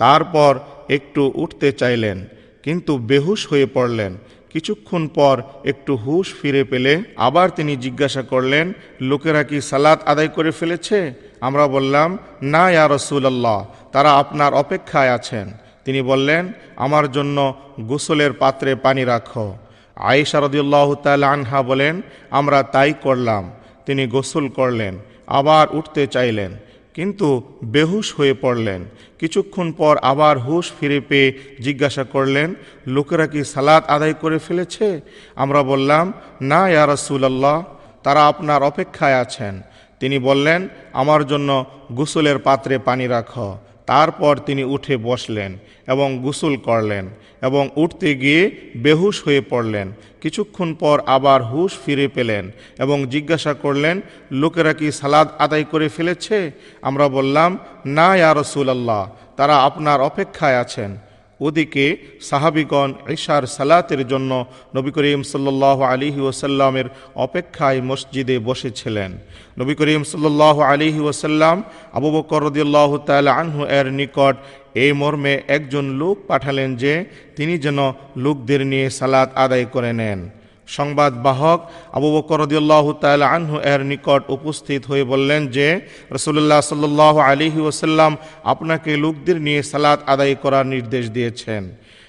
তারপর 0.00 0.52
একটু 0.88 1.22
উঠতে 1.34 1.68
চাইলেন, 1.72 2.18
কিন্তু 2.62 2.92
বেহুশ 3.10 3.40
হয়ে 3.50 3.66
পড়লেন। 3.66 4.12
কিছুক্ষণ 4.56 5.08
পর 5.08 5.42
একটু 5.64 5.96
হুশ 5.96 6.34
ফিরে 6.42 6.64
পেলে 6.64 7.02
আবার 7.16 7.50
তিনি 7.50 7.76
জিজ্ঞাসা 7.76 8.22
করলেন, 8.22 8.72
লোকেরা 9.00 9.42
কি 9.42 9.60
সালাত 9.60 10.02
আদায় 10.04 10.28
করে 10.28 10.50
ফেলেছে? 10.50 11.14
আমরা 11.40 11.66
বললাম, 11.66 12.18
না 12.42 12.70
ইয়া 12.70 12.88
রসুলাল্লাহ, 12.90 13.66
তারা 13.92 14.10
আপনার 14.12 14.54
অপেক্ষায় 14.54 15.12
আছেন। 15.12 15.52
তিনি 15.84 16.02
বললেন, 16.02 16.52
আমার 16.76 17.12
জন্য 17.12 17.54
গোসলের 17.80 18.32
পাত্রে 18.32 18.74
পানি 18.74 19.04
রাখো। 19.04 19.56
আয়েশা 19.96 20.40
রদিউল্লাহ 20.40 20.94
তাল 20.94 21.22
আনহা 21.24 21.62
বলেন, 21.62 22.02
আমরা 22.30 22.62
তাই 22.62 22.94
করলাম। 23.02 23.50
তিনি 23.86 24.06
গোসল 24.06 24.48
করলেন, 24.48 24.98
আবার 25.26 25.76
উঠতে 25.76 26.06
চাইলেন। 26.06 26.52
কিন্তু 26.96 27.28
বেহুশ 27.64 28.14
হয়ে 28.14 28.34
পড়লেন। 28.34 28.84
কিছুক্ষণ 29.18 29.72
পর 29.72 29.94
আবার 30.02 30.38
হুশ 30.38 30.72
ফিরে 30.80 31.00
পেয়ে 31.00 31.28
জিজ্ঞাসা 31.60 32.04
করলেন, 32.04 32.54
লোকেরা 32.86 33.26
কি 33.26 33.44
সালাত 33.44 33.86
আদায় 33.86 34.14
করে 34.14 34.38
ফেলেছে? 34.38 35.00
আমরা 35.36 35.62
বললাম, 35.62 36.12
না, 36.40 36.68
ইয়া 36.68 36.84
আল্লাহ 36.84 37.64
তারা 38.02 38.26
আপনার 38.26 38.62
অপেক্ষায় 38.62 39.20
আছেন। 39.20 39.62
তিনি 40.00 40.18
বললেন, 40.18 40.68
আমার 40.92 41.26
জন্য 41.26 41.64
গোসলের 41.92 42.38
পাত্রে 42.38 42.78
পানি 42.78 43.06
রাখো। 43.06 43.58
তারপর 43.86 44.36
তিনি 44.46 44.64
উঠে 44.64 44.96
বসলেন 44.96 45.58
এবং 45.86 46.18
গোসল 46.22 46.56
করলেন 46.56 47.08
এবং 47.42 47.70
উঠতে 47.76 48.14
গিয়ে 48.14 48.50
বেহুশ 48.76 49.24
হয়ে 49.24 49.40
পড়লেন। 49.40 49.92
কিছুক্ষণ 50.20 50.74
পর 50.74 51.00
আবার 51.06 51.42
হুশ 51.42 51.72
ফিরে 51.84 52.08
পেলেন 52.08 52.50
এবং 52.78 53.06
জিজ্ঞাসা 53.06 53.54
করলেন, 53.54 54.00
লোকেরা 54.30 54.72
কি 54.72 54.92
সালাদ 54.92 55.28
আদায় 55.38 55.64
করে 55.64 55.88
ফেলেছে? 55.88 56.50
আমরা 56.82 57.08
বললাম, 57.08 57.58
না, 57.86 58.16
ইয়া 58.16 58.34
রসুলাল্লাহ, 58.34 59.10
তারা 59.36 59.56
আপনার 59.58 60.00
অপেক্ষায় 60.00 60.60
আছেন। 60.60 60.96
ওদিকে 61.40 61.96
সাহাবিগণ 62.20 62.94
ঈশার 63.08 63.46
সালাতের 63.46 64.08
জন্য 64.08 64.46
নবী 64.74 64.90
করিম 64.90 65.22
সাল্লাহ 65.22 65.82
আলিহি 65.82 66.20
ওসাল্লামের 66.20 66.84
অপেক্ষায় 67.14 67.80
মসজিদে 67.80 68.38
বসেছিলেন। 68.38 69.10
নবী 69.58 69.74
করিম 69.74 70.04
সাল্লাহ 70.04 70.60
আলিহি 70.60 71.00
ওসাল্লাম 71.00 71.62
আবু 71.92 72.08
বকর 72.10 72.42
তাল 73.06 73.28
আনহু 73.28 73.64
এর 73.78 73.86
নিকট 73.92 74.36
এই 74.74 74.92
মর্মে 74.92 75.42
একজন 75.48 75.84
লোক 75.84 76.16
পাঠালেন 76.26 76.76
যে 76.76 77.04
তিনি 77.36 77.58
যেন 77.58 77.78
লোকদের 78.16 78.66
নিয়ে 78.66 78.90
সালাত 78.90 79.28
আদায় 79.34 79.64
করে 79.64 79.92
নেন। 79.92 80.30
সংবাদ 80.66 81.12
বাহক 81.26 81.60
আবু 81.96 82.08
বকর 82.16 82.38
রদিয়াল্লাহ 82.44 82.86
তাল 83.04 83.22
আনহু 83.22 83.56
এর 83.72 83.80
নিকট 83.90 84.22
উপস্থিত 84.36 84.82
হয়ে 84.90 85.04
বললেন 85.04 85.40
যে 85.56 85.80
রসুল্লাহ 86.16 86.60
সাল্লাহ 86.60 87.14
আলিহি 87.30 87.60
ওসাল্লাম 87.60 88.12
আপনাকে 88.44 88.90
লোকদের 89.04 89.38
নিয়ে 89.46 89.60
সালাত 89.62 90.00
আদায় 90.06 90.34
করার 90.42 90.66
নির্দেশ 90.66 91.04
দিয়েছেন। 91.10 91.62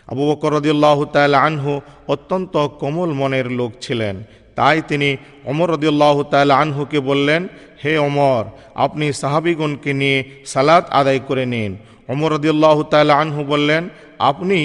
আবু 0.07 0.23
বকর 0.29 0.51
রদিয়াল্লাহ 0.57 1.05
তাল 1.15 1.35
আনহু 1.47 1.81
অত্যন্ত 2.07 2.53
কোমল 2.81 3.09
মনের 3.13 3.47
লোক 3.51 3.71
ছিলেন। 3.81 4.15
তাই 4.55 4.81
তিনি 4.89 5.09
অমর 5.45 5.67
রদিয়াল্লাহ 5.75 6.17
তাল 6.23 6.51
আনহুকে 6.51 6.99
বললেন, 6.99 7.41
হে 7.83 7.93
অমর 7.97 8.43
আপনি 8.75 9.05
সাহাবিগণকে 9.13 9.91
নিয়ে 9.93 10.23
সালাত 10.45 10.83
আদায় 10.99 11.19
করে 11.19 11.45
নিন। 11.45 11.71
অমর 12.09 12.29
রদিয়াল্লাহ 12.37 12.77
তাল 12.83 13.09
আনহু 13.21 13.41
বললেন, 13.43 13.83
আপনি 14.19 14.59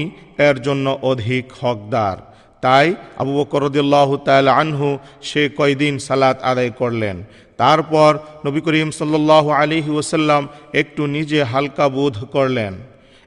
এর 0.49 0.57
জন্য 0.63 0.87
অধিক 1.03 1.45
হকদার। 1.61 2.32
তাই 2.63 2.87
আবু 3.21 3.33
বকর 3.39 3.61
রদিয়াল্লাহ 3.67 4.11
তাল 4.29 4.49
আনহু 4.63 4.89
সে 5.29 5.43
কয়দিন 5.59 5.95
সালাত 6.09 6.37
আদায় 6.51 6.73
করলেন। 6.81 7.17
তারপর 7.63 8.11
নবী 8.47 8.61
করিম 8.67 8.91
সাল্লাহ 9.01 9.45
আলিহি 9.61 9.91
ওসাল্লাম 10.01 10.43
একটু 10.81 11.03
নিজে 11.17 11.39
হালকা 11.53 11.87
বোধ 11.97 12.17
করলেন 12.35 12.73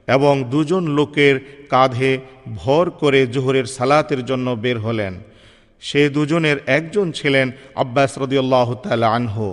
এবং 0.08 0.34
দুজন 0.52 0.84
লোকের 0.98 1.34
কাঁধে 1.72 2.12
ভর 2.60 2.84
করে 3.00 3.20
জোহরের 3.34 3.66
সালাতের 3.76 4.20
জন্য 4.24 4.46
বের 4.64 4.78
হলেন। 4.78 5.12
সে 5.82 6.02
দুজনের 6.16 6.56
একজন 6.78 7.06
ছিলেন 7.18 7.46
আব্বাস 7.82 8.12
রদিয়াল্লাহ 8.22 8.68
তাল 8.84 9.02
আনহু। 9.18 9.48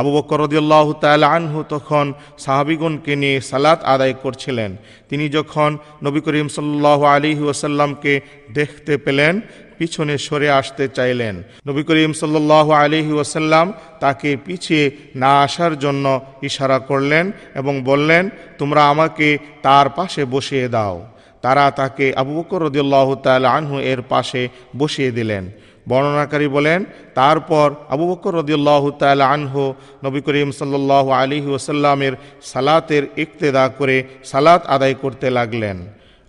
আবু 0.00 0.10
বকর 0.16 0.38
রদিয়াল্লাহ 0.44 0.86
তাল 1.04 1.22
আনহু 1.36 1.58
তখন 1.74 2.06
সাহাবিগণকে 2.44 3.12
নিয়ে 3.22 3.36
সালাত 3.50 3.80
আদায় 3.94 4.14
করছিলেন। 4.22 4.70
তিনি 5.10 5.24
যখন 5.36 5.70
নবী 6.06 6.20
করিম 6.26 6.48
সাল্লাহ 6.56 7.00
আলী 7.14 7.30
ওসাল্লামকে 7.52 8.12
দেখতে 8.58 8.92
পেলেন, 9.04 9.34
পিছনে 9.78 10.14
সরে 10.26 10.48
আসতে 10.60 10.84
চাইলেন। 10.96 11.34
নবী 11.68 11.82
করিম 11.88 12.12
সাল্লাহ 12.22 12.66
আলহি 12.82 13.12
ওসাল্লাম 13.22 13.66
তাকে 14.02 14.30
পিছিয়ে 14.46 14.84
না 15.22 15.32
আসার 15.46 15.72
জন্য 15.84 16.04
ইশারা 16.48 16.78
করলেন 16.90 17.24
এবং 17.60 17.74
বললেন, 17.90 18.24
তোমরা 18.60 18.82
আমাকে 18.92 19.28
তার 19.66 19.86
পাশে 19.98 20.22
বসিয়ে 20.34 20.66
দাও। 20.76 20.96
তারা 21.44 21.64
তাকে 21.80 22.06
আবু 22.20 22.32
বকর 22.38 22.60
রদিয়াল্লাহ 22.66 23.08
তাল 23.26 23.44
আনহু 23.56 23.76
এর 23.92 24.00
পাশে 24.12 24.42
বসিয়ে 24.80 25.10
দিলেন। 25.18 25.44
বর্ণনাকারী 25.88 26.48
বলেন, 26.48 26.84
তারপর 27.14 27.74
আবু 27.88 28.04
বকর 28.10 28.32
রদিউল্লাহ 28.34 28.90
তাল 28.90 29.20
আনহু 29.20 29.74
নবী 30.04 30.20
করিম 30.20 30.50
সাল্লাহ 30.50 31.06
আলী 31.10 31.38
ওসাল্লামের 31.46 32.14
সালাতের 32.42 33.04
ইক্তেদা 33.16 33.68
করে 33.78 34.04
সালাত 34.24 34.62
আদায় 34.66 34.94
করতে 34.94 35.30
লাগলেন। 35.30 35.76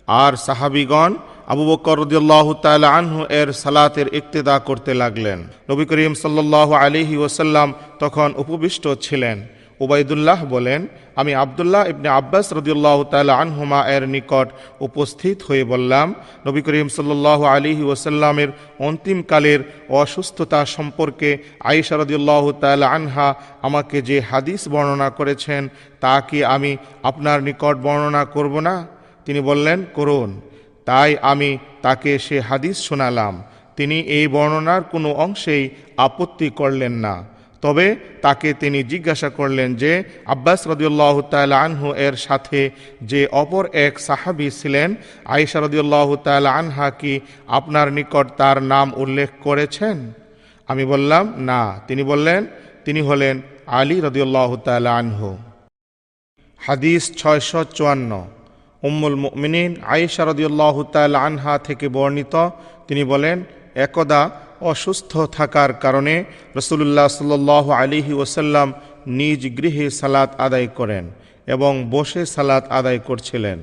আর 0.08 0.32
সাহাবিগণ 0.36 1.12
আবু 1.46 1.64
বকর 1.70 1.96
রদিউল্লাহ 1.98 2.46
তাল 2.52 2.84
আনহু 2.84 3.20
এর 3.40 3.48
সালাতের 3.52 4.14
ইক্তেদা 4.14 4.58
করতে 4.58 4.94
লাগলেন। 4.94 5.38
নবী 5.70 5.84
করিম 5.90 6.14
সাল্লাহ 6.14 6.68
আলিহি 6.72 7.16
ওসাল্লাম 7.16 7.68
তখন 7.98 8.28
উপবিষ্ট 8.36 8.84
ছিলেন। 9.00 9.36
ওবায়দুল্লাহ 9.82 10.40
বলেন, 10.54 10.80
আমি 11.20 11.32
আবদুল্লাহ 11.44 11.82
ইবনে 11.92 12.08
আব্বাস 12.20 12.46
রদিউল্লাহ 12.58 12.98
তালা 13.12 13.34
আনহুমা 13.42 13.80
এর 13.94 14.04
নিকট 14.14 14.48
উপস্থিত 14.86 15.38
হয়ে 15.48 15.64
বললাম, 15.72 16.06
নবী 16.46 16.60
করিম 16.66 16.88
সাল্লাহ 16.98 17.40
আলিহি 17.54 17.84
ওসাল্লামের 17.92 18.50
অন্তিমকালের 18.86 19.60
অসুস্থতা 20.00 20.60
সম্পর্কে 20.76 21.30
আয়েশা 21.70 21.94
রদিউল্লাহ 21.96 22.44
তালা 22.62 22.86
আনহা 22.96 23.28
আমাকে 23.66 23.98
যে 24.08 24.16
হাদিস 24.30 24.62
বর্ণনা 24.68 25.08
করেছেন, 25.10 25.62
তা 26.00 26.14
কি 26.28 26.38
আমি 26.54 26.72
আপনার 27.02 27.38
নিকট 27.42 27.76
বর্ণনা 27.86 28.22
করব 28.34 28.54
না? 28.68 28.74
তিনি 29.26 29.40
বললেন, 29.40 29.78
করুন। 29.94 30.30
তাই 30.88 31.10
আমি 31.32 31.50
তাকে 31.84 32.12
সে 32.26 32.36
হাদিস 32.40 32.76
শোনালাম। 32.88 33.34
তিনি 33.76 33.96
এই 34.16 34.26
বর্ণনার 34.28 34.82
কোনো 34.92 35.08
অংশেই 35.24 35.64
আপত্তি 36.06 36.48
করলেন 36.60 36.94
না। 37.04 37.14
তবে 37.62 37.96
তাকে 38.22 38.54
তিনি 38.54 38.82
জিজ্ঞাসা 38.82 39.28
করলেন 39.28 39.74
যে, 39.74 40.04
আব্বাস 40.26 40.66
রদিউল্লাহ 40.68 41.20
তাল 41.20 41.52
আনহু 41.52 41.94
এর 41.94 42.16
সাথে 42.16 42.70
যে 43.02 43.26
অপর 43.26 43.68
এক 43.72 44.00
সাহাবি 44.00 44.50
ছিলেন, 44.50 44.94
আয়েশা 45.24 45.60
রদিউল্লাহ 45.60 46.16
তাল 46.16 46.46
আনহা 46.46 46.90
কি 46.90 47.20
আপনার 47.48 47.92
নিকট 47.92 48.26
তার 48.36 48.62
নাম 48.62 48.92
উল্লেখ 48.96 49.30
করেছেন? 49.40 50.12
আমি 50.68 50.84
বললাম, 50.84 51.34
না। 51.36 51.80
তিনি 51.88 52.02
বললেন, 52.02 52.46
তিনি 52.84 53.00
হলেন 53.00 53.40
আলী 53.66 54.00
রদিউল্লাহ 54.00 54.56
তাল 54.56 54.86
আনহু। 54.86 55.36
হাদিস 56.66 57.16
ছয়শো 57.16 57.64
চুয়ান্ন। 57.64 58.24
উম্মুল 58.82 59.14
মুমিনিন 59.14 59.76
আয়েশা 59.82 60.24
রদিউল্লাহ 60.24 60.82
তাল 60.82 61.14
আনহা 61.14 61.58
থেকে 61.58 61.88
বর্ণিত। 61.88 62.48
তিনি 62.88 63.04
বলেন, 63.04 63.44
একদা 63.74 64.30
অসুস্থ 64.62 65.16
থাকার 65.16 65.72
কারণে 65.72 66.24
রসুল্লাহ 66.56 67.08
সাল 67.08 67.70
আলিহি 67.70 68.12
ওসাল্লাম 68.12 68.72
নিজ 69.06 69.56
গৃহে 69.56 69.90
সালাত 69.90 70.40
আদায় 70.40 70.66
করেন 70.66 71.10
এবং 71.46 71.86
বসে 71.90 72.26
সালাত 72.26 72.70
আদায় 72.70 72.98
করছিলেন। 72.98 73.58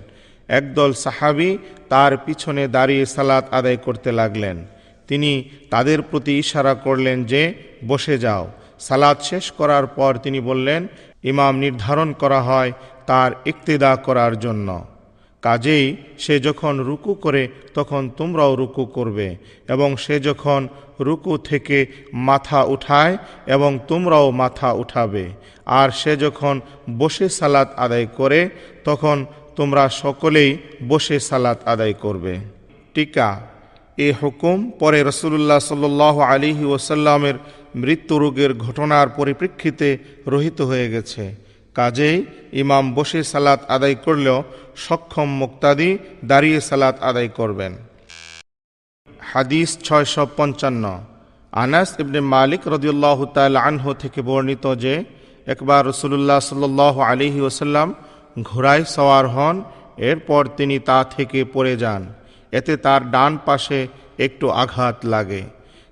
একদল 0.48 0.94
সাহাবি 0.94 1.58
তার 1.90 2.18
পিছনে 2.18 2.68
দাঁড়িয়ে 2.68 3.06
সালাত 3.06 3.54
আদায় 3.54 3.78
করতে 3.78 4.12
লাগলেন। 4.12 4.66
তিনি 5.08 5.50
তাদের 5.70 6.02
প্রতি 6.02 6.40
ইশারা 6.40 6.74
করলেন 6.74 7.24
যে, 7.24 7.54
বসে 7.88 8.18
যাও। 8.18 8.48
সালাদ 8.80 9.18
শেষ 9.22 9.52
করার 9.52 9.88
পর 9.88 10.18
তিনি 10.24 10.40
বললেন, 10.40 10.88
ইমাম 11.24 11.56
নির্ধারণ 11.56 12.14
করা 12.14 12.42
হয় 12.42 12.72
তার 13.06 13.32
ইক্তেদা 13.46 13.96
করার 13.96 14.40
জন্য। 14.40 14.86
কাজেই 15.42 15.96
সে 16.20 16.40
যখন 16.40 16.80
রুকু 16.80 17.14
করে, 17.14 17.48
তখন 17.74 18.10
তোমরাও 18.18 18.56
রুকু 18.56 18.86
করবে 18.86 19.36
এবং 19.68 19.98
সে 19.98 20.20
যখন 20.20 20.68
রুকু 21.00 21.38
থেকে 21.38 21.88
মাথা 22.14 22.64
উঠায় 22.64 23.18
এবং 23.46 23.80
তোমরাও 23.88 24.32
মাথা 24.32 24.72
উঠাবে। 24.72 25.30
আর 25.66 25.90
সে 25.90 26.18
যখন 26.18 26.62
বসে 26.98 27.30
সালাত 27.30 27.74
আদায় 27.76 28.08
করে, 28.18 28.50
তখন 28.84 29.26
তোমরা 29.56 29.90
সকলেই 29.90 30.58
বসে 30.88 31.20
সালাত 31.20 31.60
আদায় 31.66 31.94
করবে। 31.94 32.38
টিকা। 32.94 33.42
এ 33.98 34.14
হুকুম 34.24 34.72
পরে 34.80 35.04
রসুল্লাহ 35.04 35.60
সাল 35.60 36.22
আলিহি 36.22 36.66
ওসাল্লামের 36.66 37.34
মৃত্যু 37.76 38.20
রোগের 38.20 38.58
ঘটনার 38.58 39.10
পরিপ্রেক্ষিতে 39.10 39.98
রহিত 40.28 40.62
হয়ে 40.62 40.90
গেছে। 40.90 41.49
কাজেই 41.76 42.26
ইমাম 42.62 42.86
বসে 42.94 43.24
সালাত 43.24 43.60
আদায় 43.76 43.96
করলেও 44.06 44.44
সক্ষম 44.76 45.30
মুক্তাদি 45.42 45.98
দাঁড়িয়ে 46.26 46.60
সালাত 46.62 46.96
আদায় 47.02 47.28
করবেন। 47.28 47.74
হাদিস 49.32 49.70
ছয়শো 49.84 50.24
পঞ্চান্ন। 50.38 50.86
আনাস 51.52 51.90
ইবনে 52.00 52.20
মালিক 52.20 52.62
রদিউল্লাহ 52.68 53.26
তাল 53.26 53.56
আনহ 53.56 53.94
থেকে 53.94 54.22
বর্ণিত 54.22 54.66
যে, 54.76 54.94
একবার 55.48 55.82
রসুল্লাহ 55.88 56.40
সাল 56.40 56.64
আলিহি 57.12 57.42
ওসাল্লাম 57.42 57.94
ঘোড়ায় 58.42 58.84
সওয়ার 58.84 59.26
হন, 59.28 59.64
এরপর 60.10 60.42
তিনি 60.58 60.80
তা 60.80 60.98
থেকে 61.04 61.40
পড়ে 61.54 61.74
যান। 61.78 62.02
এতে 62.52 62.78
তার 62.78 63.02
ডান 63.12 63.38
পাশে 63.46 63.88
একটু 64.18 64.50
আঘাত 64.64 64.98
লাগে। 65.06 65.42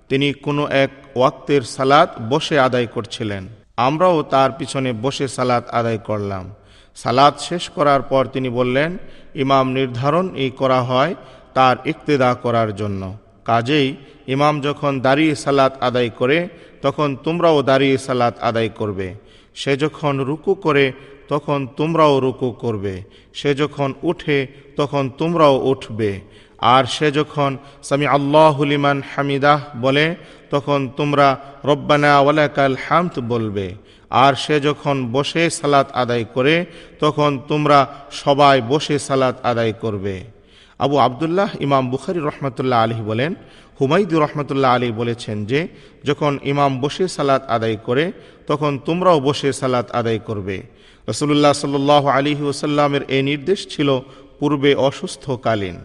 তিনি 0.08 0.32
কোনো 0.32 0.62
এক 0.84 0.90
ওয়াক্তের 1.16 1.62
সালাত 1.62 2.10
বসে 2.30 2.56
আদায় 2.58 2.86
করছিলেন। 2.86 3.44
আমরাও 3.86 4.16
তার 4.22 4.50
পিছনে 4.58 4.90
বসে 4.92 5.26
সালাত 5.28 5.64
আদায় 5.70 5.98
করলাম। 5.98 6.44
সালাত 6.96 7.34
শেষ 7.40 7.64
করার 7.68 8.02
পর 8.02 8.22
তিনি 8.26 8.48
বললেন, 8.48 8.90
ইমাম 9.34 9.66
নির্ধারণ 9.72 10.26
এই 10.34 10.50
করা 10.50 10.80
হয় 10.82 11.12
তার 11.54 11.76
ইক্তেদা 11.84 12.30
করার 12.34 12.70
জন্য। 12.76 13.02
কাজেই 13.44 13.88
ইমাম 14.26 14.54
যখন 14.60 14.92
দাঁড়িয়ে 15.00 15.34
সালাত 15.34 15.72
আদায় 15.82 16.10
করে, 16.10 16.48
তখন 16.82 17.08
তোমরাও 17.24 17.62
দাঁড়িয়ে 17.62 17.98
সালাত 17.98 18.34
আদায় 18.38 18.68
করবে। 18.68 19.08
সে 19.54 19.72
যখন 19.76 20.14
রুকু 20.20 20.52
করে, 20.54 20.92
তখন 21.28 21.68
তোমরাও 21.76 22.14
রুকু 22.20 22.48
করবে। 22.50 22.94
সে 23.34 23.50
যখন 23.54 23.88
উঠে, 24.02 24.38
তখন 24.76 25.04
তোমরাও 25.18 25.56
উঠবে। 25.70 26.20
আর 26.58 26.84
সে 26.84 27.08
যখন 27.12 27.50
সামি 27.82 28.06
আল্লাহুলিমান 28.06 29.02
হামিদাহ 29.14 29.60
বলে 29.76 30.04
তখন 30.50 30.88
তোমরা, 30.96 31.38
রব্বানা 31.64 32.20
ওয়ালাকাল 32.20 32.76
হামদ 32.88 33.14
বলবে। 33.18 33.74
আর 34.10 34.34
সে 34.34 34.60
যখন 34.60 35.12
বসে 35.12 35.50
সালাত 35.50 35.88
আদায় 35.92 36.24
করে, 36.34 36.66
তখন 37.00 37.38
তোমরা 37.48 37.86
সবাই 38.12 38.60
বসে 38.68 38.98
সালাত 38.98 39.36
আদায় 39.42 39.72
করবে। 39.72 40.24
আবু 40.78 40.96
আবদুল্লাহ 40.98 41.50
ইমাম 41.60 41.90
বুখারি 41.90 42.18
রহমতুল্লাহ 42.18 42.78
আলী 42.84 42.94
বলেন 42.94 43.34
হুমাইদুর 43.80 44.22
রহমতুল্লাহ 44.22 44.74
আলী 44.74 44.92
বলেছেন 44.92 45.46
যে, 45.46 45.68
যখন 46.04 46.38
ইমাম 46.42 46.80
বসে 46.80 47.08
সালাত 47.08 47.42
আদায় 47.48 47.76
করে, 47.76 48.12
তখন 48.46 48.78
তোমরাও 48.84 49.20
বসে 49.20 49.52
সালাত 49.52 49.90
আদায় 49.90 50.18
করবে। 50.18 50.62
রসুল্লাহ 51.08 51.52
সাল 51.52 52.08
আলী 52.08 52.32
ওসাল্লামের 52.42 53.02
এই 53.08 53.22
নির্দেশ 53.22 53.76
ছিল 53.76 54.00
পূর্বে 54.38 54.74
অসুস্থকালীন। 54.74 55.76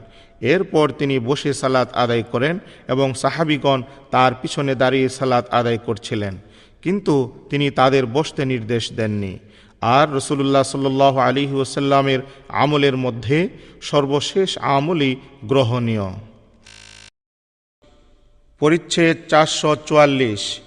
এরপর 0.44 0.92
তিনি 0.92 1.20
বসে 1.20 1.54
সালাত 1.54 1.94
আদায় 1.94 2.24
করেন 2.24 2.60
এবং 2.88 3.14
সাহাবিগণ 3.14 3.82
তার 4.12 4.32
পিছনে 4.42 4.76
দাঁড়িয়ে 4.76 5.10
সালাত 5.10 5.50
আদায় 5.50 5.78
করছিলেন। 5.78 6.38
কিন্তু 6.82 7.34
তিনি 7.50 7.72
তাদের 7.72 8.06
বসতে 8.06 8.46
নির্দেশ 8.46 8.94
দেননি। 8.94 9.40
আর 9.82 10.14
রসুল্লাহ 10.14 10.64
সাল 10.64 11.18
আলী 11.18 11.48
ওসাল্লামের 11.52 12.20
আমলের 12.48 12.98
মধ্যে 12.98 13.50
সর্বশেষ 13.82 14.58
আমলই 14.58 15.16
গ্রহণীয়। 15.44 16.10
পরিচ্ছেদ 18.60 19.18
চারশো 19.30 19.76
চুয়াল্লিশ। 19.76 20.60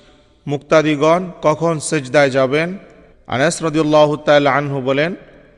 মুক্তাদিগণ 0.46 1.30
কখন 1.42 1.78
সেজদায় 1.78 2.30
যাবেন? 2.30 2.78
আনাস 3.26 3.62
রদিউল্লাহ 3.62 4.16
তাল 4.16 4.46
আনহু 4.46 4.80
বলেন, 4.80 5.14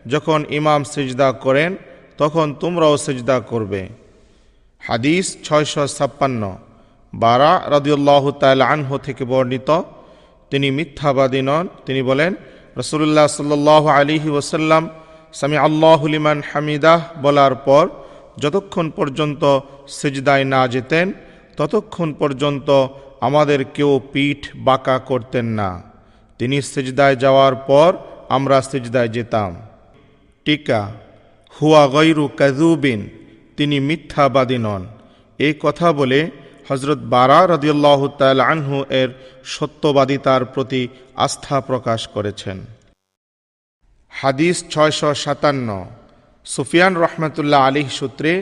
যখন 0.07 0.45
ইমাম 0.51 0.85
সেজদা 0.85 1.33
করেন, 1.33 1.77
তখন 2.19 2.55
তোমরাও 2.55 2.97
সেজদা 2.97 3.41
করবে। 3.41 4.08
হাদিস 4.87 5.37
ছয়শো 5.45 5.87
ছাপ্পান্ন। 5.87 6.57
বারা 7.15 7.63
রদিউল্লাহ 7.67 8.31
তাল 8.31 8.63
আনহু 8.63 8.99
থেকে 8.99 9.25
বর্ণিত। 9.25 9.83
তিনি 10.51 10.71
মিথ্যাবাদী 10.71 11.43
নন। 11.43 11.69
তিনি 11.87 12.03
বলেন 12.03 12.35
রসুল্লাহ 12.77 13.27
সাল্লাহ 13.27 13.87
আলিহি 13.87 14.31
ওসাল্লাম 14.31 14.89
সামি 15.33 15.57
আল্লাহুলিমান 15.57 16.43
হামিদাহ 16.53 17.01
বলার 17.23 17.55
পর 17.55 17.89
যতক্ষণ 18.39 18.91
পর্যন্ত 18.91 19.61
সেজদায় 19.89 20.45
না 20.45 20.69
যেতেন, 20.69 21.13
ততক্ষণ 21.57 22.15
পর্যন্ত 22.15 22.87
আমাদের 23.21 23.65
কেউ 23.65 24.01
পিঠ 24.13 24.49
বাঁকা 24.57 24.99
করতেন 24.99 25.47
না। 25.47 25.83
তিনি 26.39 26.63
সেজদায় 26.63 27.17
যাওয়ার 27.17 27.55
পর 27.55 27.97
আমরা 28.29 28.63
সেজদায় 28.63 29.09
যেতাম। 29.09 29.57
টিকা, 30.45 30.93
হুয়া 31.63 31.89
গৈরু 31.89 32.29
কাজুবিন 32.29 33.09
তিনি 33.59 33.77
মিথ্যাবাদী 33.89 34.59
নন। 34.67 34.83
এই 35.47 35.55
কথা 35.65 35.89
বলে 35.93 36.21
হজরত 36.69 37.01
বারা 37.15 37.39
রদিয়াল্লাহ 37.53 38.01
তাল 38.19 38.41
আনহু 38.53 38.77
এর 39.01 39.11
সত্যবাদিতার 39.55 40.43
প্রতি 40.45 40.83
আস্থা 41.25 41.57
প্রকাশ 41.61 42.01
করেছেন। 42.15 42.59
হাদিস 44.13 44.57
ছয়শো 44.71 45.11
সাতান্ন। 45.25 45.69
সুফিয়ান 46.47 46.93
রহমতুল্লাহ 47.05 47.61
আলিহ 47.69 47.87
সূত্রে 48.01 48.33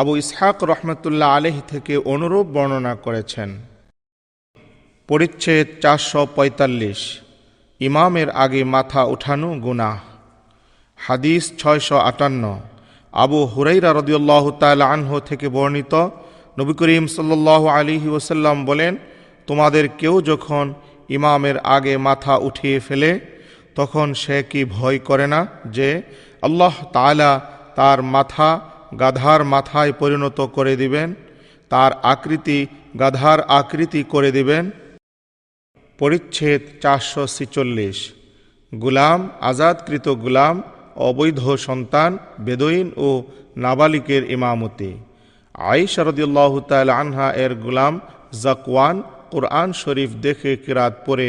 আবু 0.00 0.12
ইসহাক 0.22 0.58
রহমতুল্লাহ 0.72 1.28
আলিহ 1.36 1.56
থেকে 1.68 1.94
অনুরূপ 2.12 2.46
বর্ণনা 2.46 2.94
করেছেন। 2.94 3.50
পরিচ্ছেদ 5.08 5.66
চারশো 5.82 6.22
পঁয়তাল্লিশ। 6.36 7.00
ইমামের 7.80 8.28
আগে 8.44 8.60
মাথা 8.74 9.02
উঠানো 9.14 9.48
গুনাহ। 9.66 9.98
হাদিস 10.98 11.44
ছয়শো 11.58 11.96
আটান্ন। 12.10 12.44
আবু 13.24 13.38
হুরাইরা 13.52 13.90
রদিউল্লাহ 14.00 14.44
তাল 14.62 14.80
আনহ 14.94 15.10
থেকে 15.28 15.46
বর্ণিত 15.56 15.94
নবী 16.58 16.72
করিম 16.80 17.04
সাল্লাহ 17.16 17.62
আলিহি 17.76 18.08
ওসাল্লাম 18.16 18.56
বলেন, 18.70 18.92
তোমাদের 19.48 19.84
কেউ 20.00 20.14
যখন 20.30 20.64
ইমামের 21.16 21.56
আগে 21.76 21.94
মাথা 22.08 22.34
উঠিয়ে 22.48 22.78
ফেলে, 22.86 23.10
তখন 23.78 24.06
সে 24.22 24.36
কি 24.50 24.60
ভয় 24.76 24.98
করে 25.08 25.26
না 25.34 25.40
যে 25.76 25.88
আল্লাহ 26.46 26.74
তালা 26.96 27.32
তার 27.78 27.98
মাথা 28.14 28.48
গাধার 29.02 29.40
মাথায় 29.54 29.92
পরিণত 30.00 30.38
করে 30.56 30.74
দিবেন, 30.82 31.08
তার 31.70 31.92
আকৃতি 32.12 32.58
গাধার 33.00 33.38
আকৃতি 33.58 34.00
করে 34.12 34.30
দিবেন? 34.36 34.64
পরিচ্ছেদ 35.98 36.60
চারশো 36.82 37.22
ছিচল্লিশ। 37.36 37.98
গুলাম, 38.72 39.18
আজাদকৃত 39.40 40.06
গুলাম 40.24 40.54
অবৈধ 41.06 41.42
সন্তান, 41.66 42.10
বেদইন 42.46 42.86
ও 43.06 43.08
নাবালিকের 43.64 44.22
ইমামতি। 44.36 44.90
আইস 45.54 45.94
রদিউল্লাহ 46.08 46.52
তাল 46.70 46.90
আনহা 47.02 47.28
এর 47.44 47.52
গুলাম 47.64 47.94
জাকওয়ান 48.42 48.96
কোরআন 49.32 49.68
শরীফ 49.82 50.10
দেখে 50.26 50.52
কিরাত 50.64 50.94
পরে 51.06 51.28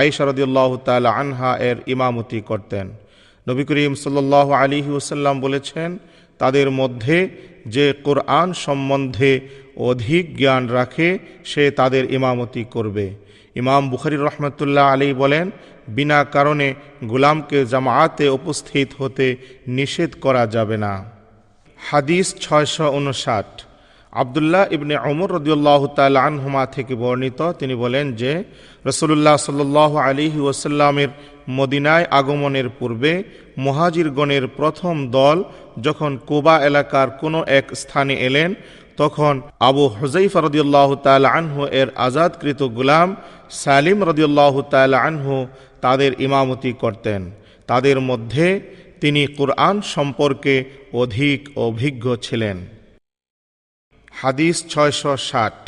আইস 0.00 0.16
রদিউল্লাহ 0.30 0.70
তাল 0.86 1.06
আনহা 1.20 1.50
এর 1.68 1.76
ইমামতি 1.94 2.38
করতেন। 2.40 2.86
নবী 3.46 3.62
করিম 3.68 3.94
সাল্লাহ 4.04 4.46
আলী 4.62 4.78
ওসাল্লাম 4.98 5.36
বলেছেন, 5.40 5.90
তাদের 6.40 6.68
মধ্যে 6.80 7.18
যে 7.74 7.86
কোরআন 8.06 8.48
সম্বন্ধে 8.64 9.32
অধিক 9.90 10.24
জ্ঞান 10.40 10.62
রাখে, 10.78 11.08
সে 11.50 11.64
তাদের 11.70 12.04
ইমামতি 12.18 12.62
করবে। 12.74 13.06
ইমাম 13.56 13.82
বুখারি 13.92 14.16
রহমতুল্লাহ 14.16 14.84
আলী 14.94 15.08
বলেন 15.22 15.46
বিনা 15.96 16.18
কারণে 16.34 16.68
গুলামকে 17.10 17.58
জামায়াতে 17.72 18.24
উপস্থিত 18.38 18.88
হতে 18.98 19.26
নিষেধ 19.76 20.10
করা 20.24 20.44
যাবে 20.54 20.76
না। 20.84 20.92
হাদিস 21.78 22.26
ছয়শো 22.44 22.86
উনষাট। 22.98 23.50
আবদুল্লাহ 24.12 24.64
ইবনে 24.76 24.94
অমর 25.10 25.30
রদিউল্লাহ 25.38 25.80
তাল 25.96 26.16
আনহুমা 26.28 26.62
থেকে 26.74 26.94
বর্ণিত, 27.02 27.40
তিনি 27.60 27.74
বলেন 27.74 28.06
যে 28.20 28.32
রসুল্লাহ 28.88 29.36
সাল 29.36 29.60
আলিহি 30.08 30.40
ওসাল্লামের 30.50 31.10
মদিনায় 31.58 32.06
আগমনের 32.10 32.68
পূর্বে 32.78 33.12
মহাজিরগণের 33.66 34.44
প্রথম 34.58 34.94
দল 35.18 35.38
যখন 35.86 36.10
কোবা 36.28 36.56
এলাকার 36.68 37.08
কোনো 37.20 37.38
এক 37.58 37.66
স্থানে 37.82 38.14
এলেন, 38.28 38.50
তখন 38.96 39.34
আবু 39.68 39.84
হজাইফা 39.98 40.40
রদিউল্লাহ 40.40 40.88
তাল 41.06 41.24
আনহু 41.38 41.62
এর 41.80 41.88
আজাদকৃত 42.06 42.60
গুলাম 42.78 43.16
সালিম 43.64 43.98
রদিউল্লাহ 44.10 44.54
তাল 44.72 44.94
আনহু 45.08 45.34
তাদের 45.84 46.10
ইমামতি 46.26 46.72
করতেন। 46.82 47.20
তাদের 47.70 47.98
মধ্যে 48.08 48.46
তিনি 49.02 49.22
কুরআন 49.38 49.76
সম্পর্কে 49.94 50.54
অধিক 51.02 51.38
অভিজ্ঞ 51.66 52.04
ছিলেন। 52.26 52.56
হাদিস 54.20 54.56
ছয়শো 54.72 55.12
ষাট। 55.28 55.58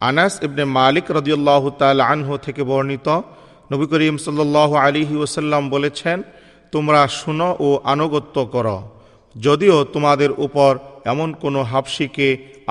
আনাস 0.00 0.34
ইবনে 0.46 0.64
মালিক 0.78 1.06
রদিউল্লাহ 1.18 1.62
তাল 1.80 1.98
আনহু 2.12 2.34
থেকে 2.46 2.62
বর্ণিত 2.70 3.08
নবী 3.72 3.86
করিম 3.92 4.16
সাল্লাহ 4.24 4.70
আলিহি 4.86 5.16
ওসাল্লাম 5.24 5.62
বলেছেন, 5.74 6.18
তোমরা 6.72 7.00
শুনো 7.20 7.48
ও 7.66 7.68
আনুগত্য 7.92 8.36
করো। 8.54 8.78
যদিও 9.34 9.76
তোমাদের 9.94 10.30
উপর 10.46 10.72
এমন 11.12 11.28
কোনো 11.42 11.60
হাফসিকে 11.70 12.28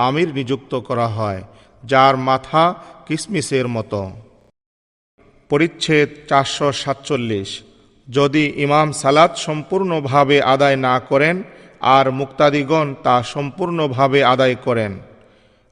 আমির 0.07 0.29
নিযুক্ত 0.37 0.73
করা 0.87 1.07
হয়, 1.17 1.41
যার 1.83 2.15
মাথা 2.29 2.63
কিসমিসের 3.07 3.67
মতো। 3.75 4.01
পরিচ্ছেদ 5.49 6.09
চারশো 6.29 6.71
সাতচল্লিশ। 6.71 7.49
যদি 8.07 8.53
ইমাম 8.55 8.91
সালাত 8.91 9.31
সম্পূর্ণভাবে 9.37 10.41
আদায় 10.41 10.75
না 10.75 10.99
করেন, 10.99 11.43
আর 11.81 12.11
মুক্তাদিগণ 12.11 12.87
তা 13.03 13.23
সম্পূর্ণভাবে 13.23 14.23
আদায় 14.23 14.55
করেন। 14.55 14.99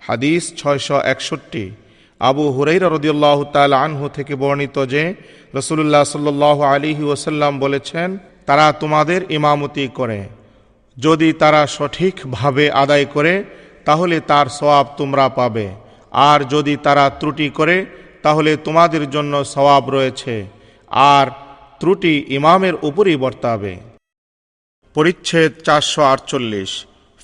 হাদিস 0.02 0.44
ছয়শো 0.58 0.98
একষট্টি। 1.14 1.72
আবু 2.20 2.44
হুরাইরা 2.50 2.88
রদিউল্লাহ 2.90 3.44
তাল 3.44 3.74
আনহু 3.74 4.06
থেকে 4.08 4.36
বর্ণিত 4.36 4.86
যে 4.86 5.04
রসুল্লাহ 5.54 6.04
সাল্লাহ 6.04 6.58
আলিহি 6.62 7.04
ওসাল্লাম 7.04 7.60
বলেছেন, 7.60 8.18
তারা 8.46 8.72
তোমাদের 8.72 9.22
ইমামতি 9.30 9.88
করে। 9.88 10.24
যদি 10.98 11.34
তারা 11.34 11.68
সঠিকভাবে 11.68 12.72
আদায় 12.72 13.06
করে, 13.06 13.44
তাহলে 13.86 14.20
তার 14.20 14.46
সওয়াব 14.46 14.88
তোমরা 14.98 15.30
পাবে। 15.30 15.68
আর 16.12 16.40
যদি 16.50 16.78
তারা 16.84 17.10
ত্রুটি 17.20 17.50
করে 17.50 17.86
তাহলে 18.24 18.52
তোমাদের 18.66 19.04
জন্য 19.16 19.34
সওয়াব 19.54 19.86
রয়েছে, 19.96 20.36
আর 21.14 21.28
ত্রুটি 21.80 22.14
ইমামের 22.38 22.76
উপরই 22.90 23.18
বর্তাবে। 23.24 23.74
পরিচ্ছেদ 24.96 25.52
চারশো 25.66 26.02
আটচল্লিশ, 26.14 26.72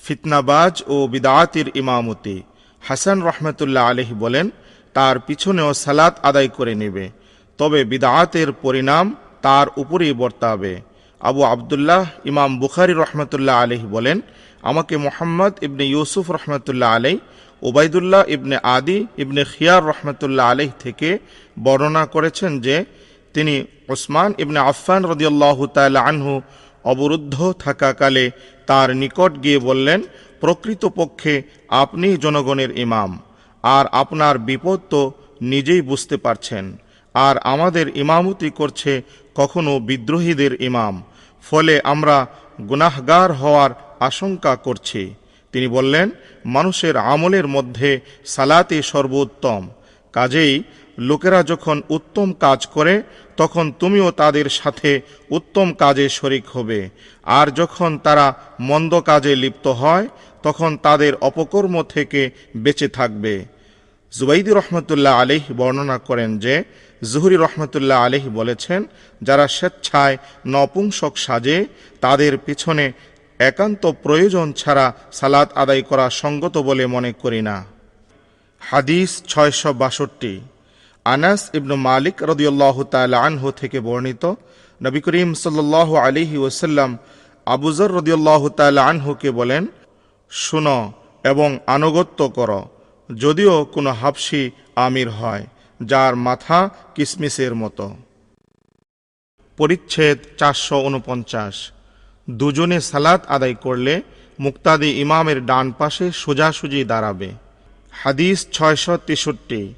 ফিতনাবাজ 0.03 0.73
ও 0.93 0.95
বিদাতির 1.13 1.67
ইমামতি। 1.81 2.38
হাসান 2.81 3.17
রহমতুল্লাহ 3.29 3.83
আলহি 3.91 4.15
বলেন, 4.23 4.45
তার 4.95 5.15
পিছনেও 5.27 5.69
সালাত 5.83 6.13
আদায় 6.29 6.49
করে 6.57 6.73
নেবে, 6.81 7.05
তবে 7.59 7.79
বিদাতের 7.91 8.49
পরিণাম 8.63 9.05
তার 9.45 9.67
উপরেই 9.81 10.13
বর্তাবে। 10.21 10.73
আবু 11.21 11.41
আবদুল্লাহ 11.53 12.03
ইমাম 12.31 12.49
বুখারি 12.62 12.93
রহমতুল্লাহ 13.03 13.55
আলহি 13.63 13.88
বলেন, 13.95 14.17
আমাকে 14.69 14.95
মোহাম্মদ 15.05 15.53
ইবনে 15.65 15.85
ইউসুফ 15.93 16.25
রহমতুল্লাহ 16.38 16.89
আলাই 16.97 17.15
ওবায়দুল্লাহ 17.67 18.23
ইবনে 18.35 18.57
আদি 18.75 18.97
ইবনে 19.23 19.41
খিয়ার 19.53 19.81
রহমতুল্লাহ 19.91 20.45
আলহ 20.53 20.69
থেকে 20.83 21.09
বর্ণনা 21.65 22.03
করেছেন 22.13 22.51
যে 22.65 22.75
তিনি 23.35 23.55
ওসমান 23.93 24.29
ইবনে 24.43 24.59
আফফান 24.71 25.01
রদিয়াল্লাহ 25.11 25.57
তাল 25.77 25.95
আনহু 26.09 26.33
অবরুদ্ধ 26.91 27.35
থাকাকালে 27.65 28.25
তার 28.69 28.87
নিকট 29.01 29.31
গিয়ে 29.43 29.59
বললেন, 29.59 29.99
প্রকৃতপক্ষে 30.41 31.33
আপনি 31.83 32.07
জনগণের 32.23 32.71
ইমাম, 32.85 33.11
আর 33.63 33.85
আপনার 34.01 34.35
বিপদ 34.49 34.79
তো 34.93 35.01
নিজেই 35.51 35.81
বুঝতে 35.89 36.15
পারছেন, 36.25 36.65
আর 37.15 37.35
আমাদের 37.53 37.85
ইমামতি 38.03 38.49
করছে 38.59 38.91
কখনো 39.39 39.71
বিদ্রোহীদের 39.79 40.53
ইমাম, 40.69 40.93
ফলে 41.43 41.75
আমরা 41.93 42.17
গুনাহগার 42.69 43.29
হওয়ার 43.41 43.71
আশঙ্কা 44.09 44.53
করছি। 44.67 45.01
তিনি 45.51 45.67
বললেন, 45.67 46.09
মানুষের 46.45 46.97
আমলের 46.97 47.47
মধ্যে 47.47 47.99
সালাতে 48.25 48.81
সর্বোত্তম। 48.81 49.69
কাজেই 50.13 50.63
লোকেরা 50.97 51.43
যখন 51.43 51.81
উত্তম 51.89 52.33
কাজ 52.33 52.67
করে, 52.67 53.01
তখন 53.38 53.73
তুমিও 53.79 54.12
তাদের 54.12 54.49
সাথে 54.49 55.01
উত্তম 55.29 55.73
কাজে 55.73 56.09
শরিক 56.09 56.45
হবে। 56.49 56.89
আর 57.23 57.51
যখন 57.51 57.97
তারা 57.97 58.33
মন্দ 58.59 59.01
কাজে 59.01 59.35
লিপ্ত 59.35 59.67
হয়, 59.67 60.07
তখন 60.43 60.77
তাদের 60.77 61.15
অপকর্ম 61.15 61.83
থেকে 61.83 62.29
বেঁচে 62.57 62.88
থাকবে। 62.88 63.45
জুবাইদি 64.13 64.51
রহমতুল্লাহ 64.51 65.21
আলিহ 65.21 65.41
বর্ণনা 65.57 65.97
করেন 65.97 66.39
যে, 66.39 66.63
জুহরি 67.03 67.35
রহমতুল্লাহ 67.35 68.05
আলিহ 68.05 68.29
বলেছেন, 68.29 68.83
যারা 69.21 69.47
স্বেচ্ছায় 69.47 70.17
নপুংসক 70.47 71.17
সাজে, 71.17 71.65
তাদের 72.01 72.38
পিছনে 72.38 72.91
একান্ত 73.39 73.84
প্রয়োজন 74.04 74.47
ছাড়া 74.52 74.93
সালাত 75.12 75.49
আদায় 75.58 75.82
করা 75.82 76.10
সঙ্গত 76.10 76.58
বলে 76.58 76.86
মনে 76.86 77.12
করি 77.13 77.41
না। 77.41 77.65
হাদিস 78.60 79.23
ছয়শো 79.28 79.73
বাষট্টি। 79.73 80.34
আনাস 81.06 81.49
ইবনু 81.54 81.75
মালিক 81.75 82.23
রদিউল্লাহ 82.23 82.84
তাল 82.84 83.13
আনহু 83.13 83.52
থেকে 83.52 83.80
বর্ণিত 83.80 84.23
নবী 84.82 84.99
করিম 85.02 85.30
সাল্লাহ 85.34 85.89
আলিহি 85.95 86.38
ওসাল্লাম 86.38 86.97
আবুজর 87.45 87.89
রদিউল্লাহ 87.91 88.49
তাল 88.49 88.78
আনহুকে 88.78 89.30
বলেন, 89.32 89.63
শুনো 90.32 90.78
এবং 91.23 91.49
আনুগত্য 91.67 92.19
করো, 92.30 92.62
যদিও 93.15 93.56
কোনো 93.65 93.91
হাফসি 93.91 94.52
আমির 94.75 95.10
হয় 95.10 95.43
যার 95.80 96.13
মাথা 96.28 96.69
কিসমিসের 96.95 97.54
মতো। 97.56 97.88
পরিচ্ছেদ 99.58 100.17
চারশো 100.38 100.78
উনপঞ্চাশ। 100.80 101.56
দুজনে 102.29 102.81
সালাত 102.81 103.25
আদায় 103.27 103.53
করলে 103.53 104.01
মুক্তাদি 104.39 104.99
ইমামের 104.99 105.45
ডান 105.45 105.71
পাশে 105.71 106.11
সোজাসুজি 106.11 106.83
দাঁড়াবে। 106.83 107.31
হাদিস 107.91 108.47
ছয়শো 108.51 108.97
তেষট্টি। 108.97 109.73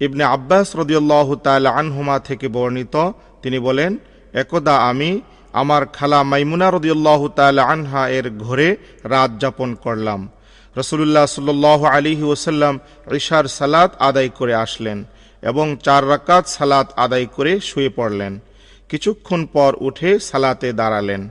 ইবনে 0.00 0.24
আব্বাস 0.24 0.76
রদিউল্লাহ 0.76 1.34
তাল 1.34 1.66
আনহুমা 1.66 2.18
থেকে 2.18 2.48
বর্ণিত, 2.48 3.10
তিনি 3.42 3.58
বলেন, 3.58 3.98
একদা 4.32 4.76
আমি 4.76 5.20
আমার 5.52 5.86
খালা 5.86 6.22
মাইমুনা 6.22 6.70
রদিউল্লাহ 6.70 7.28
তাল 7.28 7.58
আনহা 7.58 8.08
এর 8.08 8.30
ঘরে 8.30 8.76
রাত 9.04 9.30
যাপন 9.40 9.74
করলাম। 9.74 10.28
রসুল্লাহ 10.76 11.26
সাল্লাহ 11.26 11.84
আলিহি 11.84 12.22
ওসাল্লাম 12.22 12.78
ঈশার 13.12 13.44
সালাত 13.44 13.96
আদায় 13.98 14.28
করে 14.28 14.54
আসলেন 14.54 15.04
এবং 15.42 15.76
চার 15.82 16.08
রাকাত 16.08 16.46
সালাত 16.46 16.92
আদায় 16.96 17.26
করে 17.26 17.60
শুয়ে 17.60 17.88
পড়লেন। 17.88 18.40
কিছুক্ষণ 18.88 19.46
পর 19.46 19.76
উঠে 19.80 20.18
সালাতে 20.18 20.72
দাঁড়ালেন। 20.72 21.28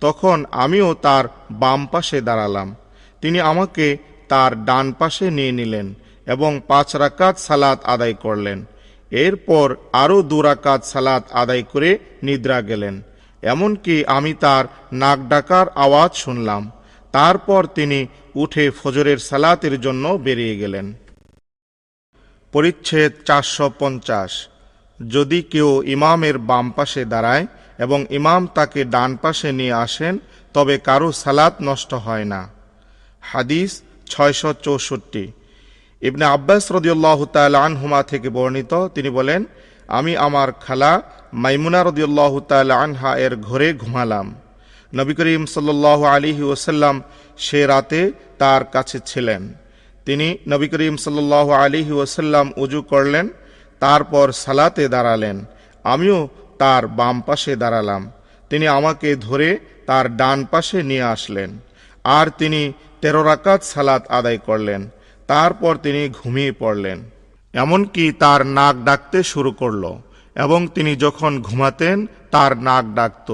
তখন 0.00 0.44
আমিও 0.50 0.94
তার 0.94 1.24
বাম 1.50 1.80
পাশে 1.86 2.18
দাঁড়ালাম। 2.20 2.68
তিনি 3.22 3.38
আমাকে 3.40 3.86
তার 4.28 4.64
ডান 4.64 4.86
পাশে 4.92 5.26
নিয়ে 5.30 5.52
নিলেন 5.52 5.94
এবং 6.26 6.60
পাঁচ 6.68 6.96
রাকাত 6.96 7.38
সালাত 7.38 7.78
আদায় 7.84 8.14
করলেন। 8.14 8.58
এরপর 9.10 9.66
আরও 9.92 10.22
দু 10.22 10.42
রাকাত 10.42 10.80
সালাত 10.84 11.24
আদায় 11.32 11.64
করে 11.72 11.90
নিদ্রা 12.22 12.58
গেলেন। 12.60 13.02
এমনকি 13.42 13.96
আমি 14.16 14.32
তার 14.34 14.64
নাক 14.92 15.18
ডাকার 15.28 15.66
আওয়াজ 15.68 16.12
শুনলাম। 16.14 16.62
তারপর 17.12 17.62
তিনি 17.66 18.06
উঠে 18.34 18.64
ফজরের 18.70 19.18
সালাতের 19.18 19.80
জন্য 19.80 20.04
বেরিয়ে 20.08 20.56
গেলেন। 20.56 20.86
পরিচ্ছেদ 22.52 23.12
চারশো 23.26 23.66
পঞ্চাশ। 23.78 24.32
যদি 25.00 25.42
কেউ 25.42 25.82
ইমামের 25.86 26.36
বাম 26.38 26.66
পাশে 26.70 27.02
দাঁড়ায় 27.04 27.46
এবং 27.78 27.98
ইমাম 28.10 28.42
তাকে 28.56 28.80
ডান 28.94 29.10
পাশে 29.22 29.48
নিয়ে 29.52 29.74
আসেন, 29.84 30.14
তবে 30.54 30.74
কারও 30.78 31.08
সালাত 31.22 31.54
নষ্ট 31.68 31.90
হয় 32.06 32.26
না। 32.32 32.40
হাদিস 33.20 33.70
ছয়শো 34.12 34.50
চৌষট্টি। 34.64 35.24
ইবনে 36.02 36.24
আব্বাস 36.36 36.64
রদিউল্লাহ 36.76 37.18
আনহুমা 37.66 38.00
থেকে 38.02 38.28
বর্ণিত, 38.28 38.72
তিনি 38.94 39.10
বলেন, 39.10 39.40
আমি 39.98 40.12
আমার 40.26 40.48
খালা 40.64 40.92
মাইমুনা 41.32 41.80
রদিউল্লাহ 41.84 42.32
আনহা 42.84 43.10
এর 43.16 43.34
ঘরে 43.48 43.68
ঘুমালাম। 43.72 44.26
নবী 44.92 45.12
করিম 45.14 45.42
সাল্লাহ 45.46 46.00
আলিহি 46.14 46.42
ওসাল্লাম 46.42 46.96
সে 47.38 47.60
রাতে 47.66 48.00
তার 48.38 48.62
কাছে 48.74 48.98
ছিলেন। 49.06 49.42
তিনি 50.06 50.26
নবী 50.48 50.66
করিম 50.68 50.96
সাল্লাহ 50.96 51.46
আলিহি 51.64 51.92
ওসাল্লাম 51.92 52.46
উজু 52.56 52.80
করলেন, 52.82 53.26
তারপর 53.82 54.26
সালাতে 54.44 54.84
দাঁড়ালেন। 54.88 55.36
আমিও 55.84 56.18
তার 56.58 56.82
বাম 56.98 57.16
পাশে 57.20 57.52
দাঁড়ালাম। 57.56 58.02
তিনি 58.50 58.66
আমাকে 58.68 59.16
ধরে 59.16 59.48
তার 59.86 60.16
ডান 60.16 60.38
পাশে 60.44 60.78
নিয়ে 60.82 61.02
আসলেন 61.14 61.50
আর 62.04 62.26
তিনি 62.38 62.72
তেরো 63.00 63.22
রাকাত 63.22 63.60
সালাত 63.62 64.02
আদায় 64.08 64.38
করলেন। 64.38 64.80
তারপর 65.28 65.72
তিনি 65.76 66.02
ঘুমিয়ে 66.08 66.52
পড়লেন। 66.52 66.98
এমনকি 67.54 68.12
তার 68.12 68.40
নাক 68.46 68.76
ডাকতে 68.84 69.22
শুরু 69.22 69.50
করল 69.52 69.84
এবং 70.36 70.68
তিনি 70.74 70.96
যখন 70.96 71.32
ঘুমাতেন, 71.42 72.06
তার 72.30 72.52
নাক 72.58 72.84
ডাকত। 72.94 73.28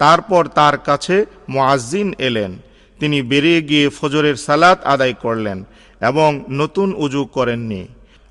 তারপর 0.00 0.42
তার 0.48 0.76
কাছে 0.78 1.16
মোয়াজ্জিন 1.48 2.08
এলেন। 2.18 2.52
তিনি 3.00 3.22
বেরিয়ে 3.22 3.62
গিয়ে 3.62 3.86
ফজরের 3.88 4.36
সালাত 4.36 4.78
আদায় 4.84 5.14
করলেন 5.22 5.64
এবং 6.00 6.44
নতুন 6.50 6.88
উজু 6.96 7.24
করেননি। 7.24 7.82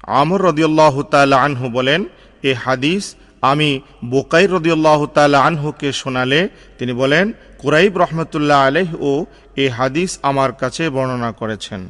আমর 0.02 0.42
রদিউল্লাহ 0.42 0.96
তাল 1.04 1.34
আনহু 1.34 1.66
বলেন, 1.70 2.02
এ 2.44 2.52
হাদিস 2.54 3.04
আমি 3.42 3.82
বোকাই 4.06 4.48
রদিউল্লাহ 4.48 5.06
তাল 5.06 5.36
আনহুকে 5.36 5.92
শোনালে 5.92 6.50
তিনি 6.78 6.94
বলেন, 6.94 7.34
কুরাইব 7.58 7.98
রহমতুল্লাহ 7.98 8.68
আলহ 8.68 8.90
ও 9.02 9.26
এ 9.56 9.70
হাদিস 9.70 10.20
আমার 10.22 10.54
কাছে 10.54 10.90
বর্ণনা 10.90 11.32
করেছেন। 11.32 11.90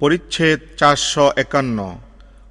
পরিচ্ছেদ 0.00 0.60
চারশো 0.78 1.32
একান্ন। 1.36 1.78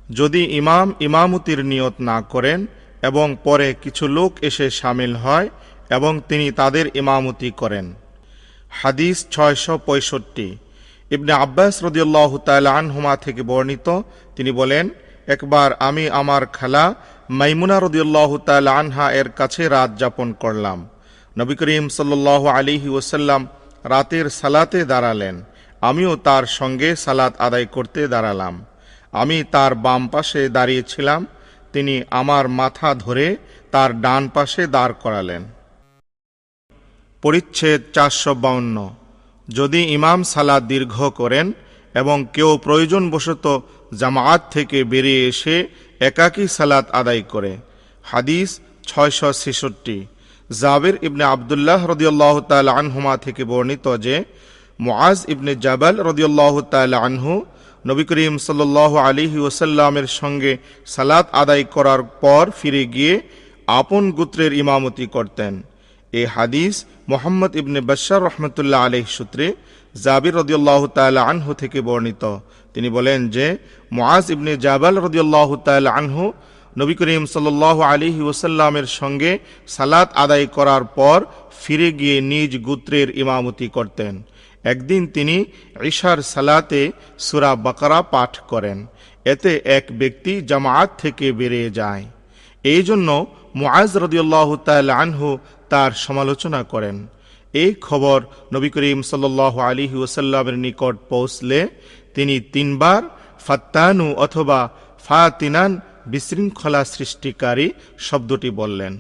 যদি 0.10 0.41
ইমাম 0.43 0.93
ইমামতির 0.99 1.65
নিয়ত 1.65 1.93
না 1.99 2.21
করেন 2.21 2.67
এবং 3.02 3.38
পরে 3.43 3.75
কিছু 3.84 4.08
লোক 4.08 4.32
এসে 4.41 4.69
সামিল 4.69 5.15
হয় 5.15 5.49
এবং 5.89 6.21
তিনি 6.28 6.52
তাদের 6.52 6.86
ইমামতি 6.93 7.52
করেন। 7.52 7.93
হাদিস 8.69 9.17
ছয়শো 9.32 9.78
পঁয়ষট্টি। 9.86 10.58
ইবনে 11.12 11.32
আব্বাস 11.32 11.84
রদিউল্লাহ 11.84 12.38
তাআলা 12.38 12.71
আনহুমা 12.78 13.15
থেকে 13.15 13.41
বর্ণিত, 13.41 14.02
তিনি 14.36 14.52
বলেন, 14.52 14.89
একবার 15.28 15.73
আমি 15.80 16.10
আমার 16.10 16.45
খালা 16.45 16.95
মাইমুনা 17.30 17.80
রদিউল্লাহ 17.80 18.38
তাআলা 18.38 18.72
আনহা 18.80 19.12
এর 19.12 19.30
কাছে 19.30 19.70
রাত 19.70 19.92
যাপন 19.98 20.34
করলাম। 20.34 20.89
নবী 21.38 21.56
করিম 21.56 21.89
সাল্লাল্লাহু 21.89 22.48
আলাইহি 22.48 22.89
ওসাল্লাম 22.89 23.48
রাতের 23.84 24.30
সালাতে 24.30 24.86
দাঁড়ালেন। 24.86 25.44
আমিও 25.82 26.15
তার 26.15 26.46
সঙ্গে 26.46 26.96
সালাত 26.96 27.34
আদায় 27.39 27.65
করতে 27.65 28.08
দাঁড়ালাম। 28.08 28.65
আমি 29.12 29.44
তার 29.52 29.76
বাম 29.76 30.08
পাশে 30.08 30.50
দাঁড়িয়েছিলাম। 30.50 31.26
তিনি 31.74 32.04
আমার 32.12 32.46
মাথা 32.60 32.96
ধরে 32.96 33.38
তার 33.72 34.02
ডান 34.02 34.30
পাশে 34.34 34.68
দাঁড় 34.68 34.94
করালেন। 35.00 35.44
পরিচ্ছেদ 37.22 37.82
চারশো 37.94 38.34
বাউন্ন। 38.34 38.96
যদি 39.48 39.82
ইমাম 39.98 40.24
সালাদ 40.24 40.63
দীর্ঘ 40.68 40.96
করেন 41.10 41.52
এবং 41.96 42.18
কেউ 42.34 42.50
প্রয়োজনবশত 42.63 43.46
জামায়াত 43.98 44.42
থেকে 44.52 44.84
বেরিয়ে 44.84 45.28
এসে 45.28 45.56
একাকী 46.00 46.48
সালাত 46.48 46.92
আদায় 46.92 47.22
করে। 47.22 47.58
হাদিস 48.04 48.60
ছয়শো 48.88 49.34
ছেষট্টি। 49.34 50.06
জাবের 50.62 50.94
ইবনে 51.02 51.24
আবদুল্লাহ 51.24 51.88
রদিয়াল্লাহ 51.88 52.40
তাল 52.40 52.68
আনহুমা 52.68 53.18
থেকে 53.18 53.44
বর্ণিত 53.44 53.98
যে, 53.98 54.24
মুআজ 54.80 55.26
ইবনে 55.28 55.56
জাবাল 55.56 55.96
রদিয়াল্লাহ 56.00 56.62
তাল 56.62 56.94
আনহু 56.94 57.46
নবী 57.88 58.04
করিম 58.04 58.38
সাল্লাহ 58.38 58.96
আলিহি 58.96 59.38
ওসাল্লামের 59.38 60.08
সঙ্গে 60.08 60.58
সালাত 60.86 61.28
আদায় 61.32 61.64
করার 61.64 62.04
পর 62.04 62.52
ফিরে 62.62 62.86
গিয়ে 62.86 63.22
আপন 63.68 64.12
গোত্রের 64.12 64.54
ইমামতি 64.54 65.08
করতেন। 65.08 65.64
এ 66.14 66.26
হাদিস 66.26 66.86
মোহাম্মদ 67.08 67.56
ইবনে 67.56 67.82
বশার 67.82 68.22
রহমতুল্লাহ 68.24 68.86
আলহ 68.86 69.06
সূত্রে 69.08 69.54
জাবির 70.04 70.36
রদিয়াল্লাহ 70.36 70.88
তাল্লাহ 70.88 71.30
আনহু 71.30 71.54
থেকে 71.54 71.82
বর্ণিত। 71.82 72.40
তিনি 72.80 72.89
বলেন 72.89 73.30
যে, 73.30 73.58
মুআজ 73.92 74.32
ইবনে 74.32 74.58
জাবাল 74.58 74.96
রদিয়াল্লাহ 74.98 75.56
তাল্লাহ 75.56 75.94
আনহু 75.98 76.34
নবী 76.78 76.94
করিম 76.94 77.26
সাল্লাহ 77.26 77.82
আলিহি 77.82 78.22
ওসাল্লামের 78.22 78.86
সঙ্গে 78.86 79.39
সালাত 79.68 80.10
আদায় 80.15 80.48
করার 80.48 80.84
পর 80.84 81.26
ফিরে 81.62 81.92
গিয়ে 81.92 82.22
নিজ 82.22 82.58
গোত্রের 82.58 83.18
ইমামতি 83.18 83.68
করতেন। 83.68 84.24
একদিন 84.63 85.08
তিনি 85.08 85.46
ঈশার 85.84 86.22
সালাতে 86.22 86.92
সুরা 87.20 87.56
বাকারা 87.56 88.02
পাঠ 88.02 88.39
করেন। 88.48 88.88
এতে 89.26 89.62
এক 89.65 89.86
ব্যক্তি 89.92 90.42
জামায়াত 90.42 90.89
থেকে 90.98 91.32
বেরিয়ে 91.32 91.70
যায়। 91.70 92.06
এই 92.63 92.84
জন্য 92.84 93.26
মুআজ 93.56 93.98
রদিউল্লাহ 93.98 94.56
তাল 94.56 94.89
আনহু 94.89 95.38
তার 95.70 95.92
সমালোচনা 95.92 96.63
করেন। 96.63 97.08
এই 97.54 97.74
খবর 97.82 98.24
নবী 98.54 98.70
করিম 98.70 99.02
সাল্লাহ 99.02 99.60
আলিহি 99.60 99.96
ওসাল্লামের 99.96 100.58
নিকট 100.58 100.96
পৌঁছলে 101.10 101.68
তিনি 102.15 102.36
তিনবার 102.54 103.02
ফাত্তানু 103.45 104.08
অথবা 104.15 104.60
ফাতিনান 105.06 105.72
বিশৃঙ্খলা 106.08 106.82
সৃষ্টিকারী 106.86 107.67
শব্দটি 108.08 108.50
বললেন 108.50 108.93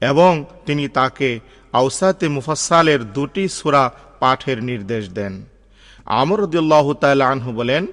এবং 0.00 0.32
তিনি 0.66 0.84
তাকে 0.88 1.28
আউসাতে 1.72 2.26
মুফাসালের 2.28 3.00
দুটি 3.12 3.44
সুরা 3.48 3.84
পাঠের 4.20 4.58
নির্দেশ 4.62 5.04
দেন। 5.08 5.34
আমর 6.20 6.38
রদিউল্লাহ 6.40 6.86
তাল 6.92 7.20
আনহু 7.32 7.50
বলেন, 7.52 7.86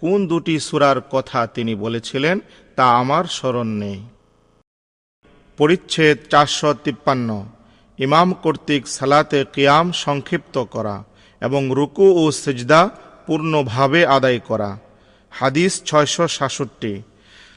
কোন 0.00 0.18
দুটি 0.26 0.54
সুরার 0.60 0.98
কথা 1.10 1.46
তিনি 1.46 1.74
বলেছিলেন 1.74 2.36
তা 2.76 2.84
আমার 3.00 3.24
স্মরণ 3.36 3.68
নেই। 3.82 3.98
পরিচ্ছেদ 5.58 6.16
চারশো 6.30 6.70
তিপ্পান্ন। 6.84 7.28
ইমাম 7.98 8.28
কর্তৃক 8.42 8.82
সালাতে 8.88 9.44
কিয়াম 9.54 9.86
সংক্ষিপ্ত 10.04 10.56
করা 10.74 10.96
এবং 11.42 11.62
রুকু 11.78 12.06
ও 12.22 12.24
সেজদা 12.32 12.80
পূর্ণভাবে 13.26 14.00
আদায় 14.06 14.40
করা। 14.48 14.70
হাদিস 15.30 15.72
ছয়শো 15.84 16.28
সাতষট্টি। 16.28 17.02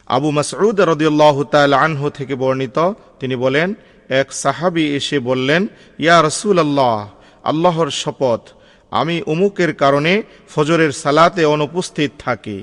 আবু 0.07 0.31
মাসউদ 0.31 0.81
রদিউল্লাহ 0.81 1.43
তাল 1.43 1.73
আনহু 1.73 2.09
থেকে 2.09 2.35
বর্ণিত, 2.35 2.77
তিনি 3.19 3.35
বলেন, 3.35 3.73
এক 4.09 4.27
সাহাবি 4.33 4.95
এসে 4.95 5.19
বললেন, 5.19 5.67
ইয়া 5.99 6.17
রসুল 6.27 6.59
আল্লাহ 6.59 6.97
আল্লাহর 7.43 7.89
শপথ, 7.89 8.41
আমি 8.91 9.15
উমুকের 9.25 9.73
কারণে 9.73 10.23
ফজরের 10.55 10.91
সালাতে 10.91 11.45
অনুপস্থিত 11.45 12.11
থাকি। 12.19 12.59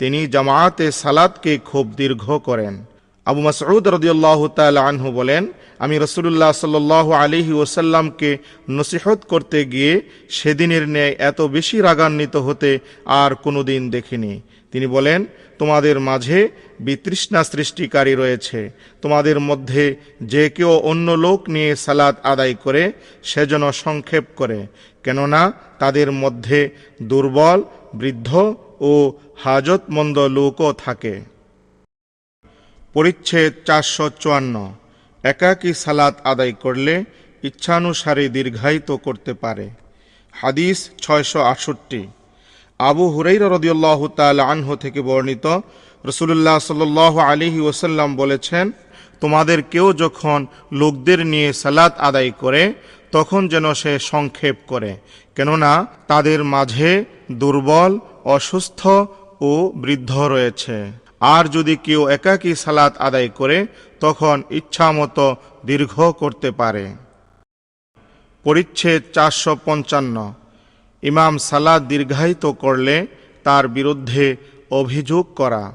তিনি 0.00 0.26
জামায়াতে 0.26 0.92
সালাতকে 0.92 1.58
খুব 1.58 1.84
দীর্ঘ 1.96 2.24
করেন। 2.38 2.84
আবু 3.26 3.40
মাসউদ 3.40 3.88
রদিউল্লাহ 3.88 4.40
তাল 4.48 4.76
আনহু 4.76 5.08
বলেন 5.12 5.42
আমি 5.80 5.98
রসুল্লাহ 5.98 6.52
সাল্লাহ 6.52 7.06
আলিহি 7.10 7.52
ওসাল্লামকে 7.52 8.30
নসিহত 8.70 9.18
করতে 9.28 9.58
গিয়ে 9.64 10.00
সেদিনের 10.28 10.88
ন্যায় 10.88 11.14
এত 11.18 11.40
বেশি 11.40 11.76
রাগান্বিত 11.80 12.36
হতে 12.36 12.70
আর 13.04 13.34
কোনো 13.34 13.60
দিন 13.62 13.82
দেখিনি। 13.90 14.40
তিনি 14.72 14.86
বলেন, 14.86 15.24
তোমাদের 15.58 16.00
মাঝে 16.00 16.48
বিতৃষ্ণা 16.80 17.44
সৃষ্টিকারী 17.44 18.14
রয়েছে। 18.14 18.70
তোমাদের 19.02 19.40
মধ্যে 19.40 19.96
যে 20.22 20.50
কেউ 20.50 20.70
অন্য 20.90 21.10
লোক 21.24 21.48
নিয়ে 21.48 21.76
সালাত 21.76 22.16
আদায় 22.22 22.54
করে, 22.54 22.92
সে 23.22 23.46
যেন 23.46 23.64
সংক্ষেপ 23.84 24.24
করে। 24.36 24.66
কেননা 25.04 25.52
তাদের 25.78 26.08
মধ্যে 26.12 26.58
দুর্বল, 27.02 27.62
বৃদ্ধ 27.94 28.30
ও 28.80 29.12
হাজতমন্দ 29.36 30.18
লোকও 30.18 30.72
থাকে। 30.72 31.14
পরিচ্ছেদ 32.92 33.52
চারশো 33.64 34.10
চুয়ান্ন। 34.20 34.54
একাকী 35.24 35.74
সালাত 35.74 36.14
আদায় 36.24 36.52
করলে 36.52 37.04
ইচ্ছানুসারে 37.42 38.28
দীর্ঘায়িত 38.28 38.90
করতে 38.90 39.34
পারে। 39.34 39.70
হাদিস 40.32 40.90
ছয়শো 40.98 41.40
আটষট্টি। 41.42 42.08
আবু 42.78 43.08
হুরাইর 43.08 43.42
রদিউল্লাহ 43.42 44.06
তাল 44.06 44.40
আনহু 44.40 44.76
থেকে 44.76 45.00
বর্ণিত 45.00 45.46
রসুল্লাহ 46.04 46.58
সাল 46.58 47.18
আলিহি 47.18 47.60
ওসাল্লাম 47.60 48.16
বলেছেন, 48.16 48.72
তোমাদের 49.20 49.62
কেউ 49.62 49.92
যখন 49.92 50.46
লোকদের 50.72 51.26
নিয়ে 51.26 51.52
সালাত 51.52 51.98
আদায় 51.98 52.30
করে, 52.30 52.72
তখন 53.12 53.48
যেন 53.48 53.74
সে 53.74 53.98
সংক্ষেপ 53.98 54.56
করে। 54.66 54.96
কেননা 55.36 55.86
তাদের 56.06 56.44
মাঝে 56.44 57.04
দুর্বল, 57.32 57.98
অসুস্থ 58.24 58.86
ও 59.40 59.72
বৃদ্ধ 59.76 60.18
রয়েছে। 60.18 60.99
আর 61.20 61.44
যদি 61.48 61.76
কেউ 61.76 62.08
একাকী 62.08 62.54
সালাত 62.54 62.96
আদায় 62.96 63.28
করে, 63.28 63.66
তখন 64.00 64.42
ইচ্ছামতো 64.50 65.36
দীর্ঘ 65.66 66.10
করতে 66.10 66.50
পারে। 66.50 66.94
পরিচ্ছেদ 68.44 69.02
চারশো 69.12 69.56
পঞ্চান্ন। 69.64 70.34
ইমাম 71.02 71.38
সালাদ 71.38 71.88
দীর্ঘায়িত 71.88 72.46
করলে 72.46 73.06
তার 73.44 73.68
বিরুদ্ধে 73.68 74.36
অভিযোগ 74.70 75.34
করা। 75.34 75.72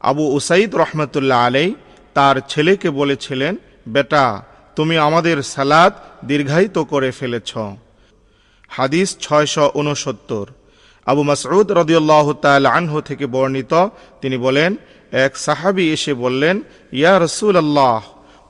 আবু 0.00 0.24
উসাইদ 0.32 0.74
রহমতুল্লাহ 0.74 1.46
আলাই 1.46 1.74
তার 2.14 2.36
ছেলেকে 2.48 2.90
বলেছিলেন, 2.90 3.56
বেটা, 3.88 4.42
তুমি 4.76 4.98
আমাদের 4.98 5.42
সালাদ 5.42 5.92
দীর্ঘায়িত 6.24 6.78
করে 6.78 7.10
ফেলেছ। 7.10 7.56
হাদিস 8.68 9.16
ছয়শো 9.20 9.70
উনসত্তর। 9.74 10.46
আবু 11.06 11.22
মাসউদ 11.22 11.72
রদিউল্লাহ 11.72 12.32
তাল 12.32 12.66
আনহু 12.66 13.00
থেকে 13.00 13.26
বর্ণিত, 13.26 13.88
তিনি 14.20 14.36
বলেন, 14.36 14.76
এক 15.12 15.36
সাহাবি 15.36 15.92
এসে 15.92 16.14
বললেন, 16.14 16.62
ইয়া 16.92 17.18
রসুল 17.18 17.56
আল্লাহ 17.56 18.02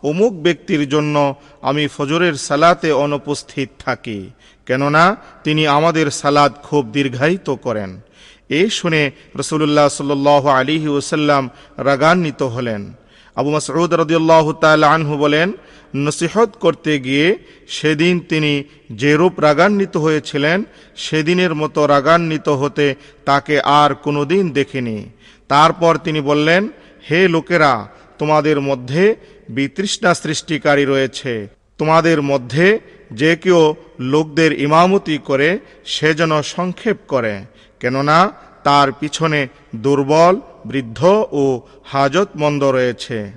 অমুক 0.02 0.32
ব্যক্তির 0.42 0.88
জন্য 0.88 1.34
আমি 1.62 1.88
ফজরের 1.88 2.34
সালাতে 2.34 2.92
অনুপস্থিত 2.92 3.68
থাকি, 3.78 4.30
কেননা 4.66 5.16
তিনি 5.44 5.66
আমাদের 5.66 6.10
সালাদ 6.10 6.52
খুব 6.62 6.86
দীর্ঘায়িত 6.86 7.50
করেন। 7.50 8.00
এ 8.48 8.70
শুনে 8.70 9.10
রসুল্লাহ 9.36 9.88
সাল 9.88 10.10
আলিহি 10.48 10.88
ওসাল্লাম 10.88 11.50
রাগান্বিত 11.78 12.42
হলেন। 12.42 12.94
আবু 13.36 13.50
মাসউদ 13.50 13.94
রদিউল্লাহ 13.94 14.52
তাল 14.52 14.84
আনহু 14.84 15.16
বলেন, 15.16 15.52
নসিহত 15.96 16.50
করতে 16.60 17.00
গিয়ে 17.00 17.38
সেদিন 17.68 18.20
তিনি 18.20 18.64
যেরূপ 18.90 19.40
রাগান্বিত 19.40 19.96
হয়েছিলেন, 19.96 20.64
সেদিনের 20.96 21.54
মতো 21.54 21.86
রাগান্বিত 21.86 22.48
হতে 22.48 22.94
তাকে 23.24 23.60
আর 23.60 23.90
কোনোদিন 23.94 24.50
দেখিনি। 24.50 24.98
তারপর 25.48 25.92
তিনি 25.96 26.20
বললেন, 26.20 26.68
হে 27.10 27.28
লোকেরা, 27.28 27.88
তোমাদের 28.18 28.60
মধ্যে 28.60 29.16
বিতৃষ্ণা 29.48 30.14
সৃষ্টিকারী 30.14 30.84
রয়েছে। 30.84 31.48
তোমাদের 31.78 32.22
মধ্যে 32.22 32.80
যে 33.12 33.36
কেউ 33.36 33.74
লোকদের 34.00 34.60
ইমামতি 34.60 35.18
করে, 35.18 35.58
সে 35.84 36.14
যেন 36.14 36.32
সংক্ষেপ 36.42 36.96
করে, 37.08 37.34
কেননা 37.80 38.18
তার 38.64 38.92
পিছনে 38.92 39.40
দুর্বল 39.76 40.34
বৃদ্ধ 40.66 41.26
ও 41.32 41.60
হাজতমন্দ 41.84 42.64
রয়েছে। 42.64 43.32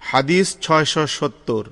হাদিস 0.00 0.56
ছয়শো 0.60 1.06
সত্তর। 1.06 1.64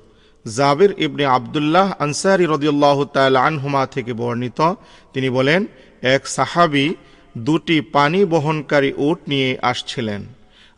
জাবির 0.55 0.95
ইবনে 0.97 1.25
আবদুল্লাহ 1.25 1.93
আনসারি 1.99 2.45
রদিউল্লাহ 2.45 3.03
তাল 3.03 3.35
আনহুমা 3.35 3.85
থেকে 3.85 4.13
বর্ণিত। 4.13 4.73
তিনি 5.13 5.29
বলেন, 5.29 5.65
এক 6.01 6.27
সাহাবি 6.27 6.95
দুটি 7.37 7.81
পানি 7.81 8.25
বহনকারী 8.25 8.93
উট 8.97 9.19
নিয়ে 9.27 9.57
আসছিলেন। 9.61 10.25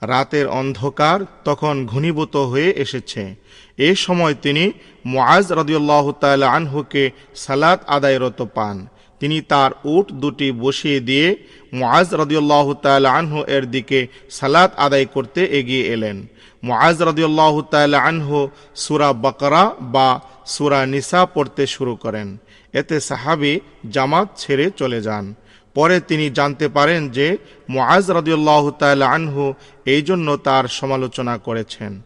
রাতের 0.02 0.48
অন্ধকার 0.48 1.20
তখন 1.44 1.86
ঘনীভূত 1.86 2.36
হয়ে 2.36 2.74
এসেছে। 2.78 3.36
এ 3.78 3.96
সময় 3.96 4.36
তিনি 4.42 4.72
মুআজ 5.06 5.54
রাদিয়াল্লাহু 5.54 6.12
তাআলা 6.12 6.52
আনহুকে 6.52 7.12
সালাত 7.36 7.84
আদায়রত 7.88 8.42
পান। 8.42 8.88
তিনি 9.26 9.42
তার 9.42 9.72
উট 9.86 10.12
দুটি 10.12 10.52
বসিয়ে 10.52 11.00
দিয়ে 11.00 11.36
মুআজ 11.74 12.16
রাদিয়াল্লাহু 12.16 12.74
তাআলা 12.74 13.10
আনহু 13.14 13.44
এর 13.44 13.66
দিকে 13.66 14.08
সালাত 14.30 14.72
আদায় 14.78 15.06
করতে 15.06 15.46
এগিয়ে 15.46 15.86
এলেন। 15.86 16.28
মুআজ 16.64 17.04
রাদিয়াল্লাহু 17.04 17.62
তাআলা 17.62 18.00
আনহু 18.02 18.50
সুরা 18.76 19.14
বকরা 19.14 19.76
বা 19.82 20.20
সুরা 20.46 20.86
নিসা 20.86 21.26
পড়তে 21.26 21.68
শুরু 21.68 21.96
করেন। 21.96 22.38
এতে 22.74 23.00
সাহাবী 23.00 23.60
জামাত 23.90 24.28
ছেড়ে 24.38 24.72
চলে 24.78 25.02
যান। 25.02 25.34
পরে 25.74 26.00
তিনি 26.00 26.30
জানতে 26.30 26.68
পারেন 26.68 27.10
যে 27.10 27.38
মুআজ 27.70 28.12
রাদিয়াল্লাহু 28.12 28.72
তাআলা 28.72 29.10
আনহু 29.10 29.54
এই 29.86 30.02
জন্য 30.02 30.38
তার 30.38 30.68
সমালোচনা 30.68 31.38
করেছেন। 31.38 32.02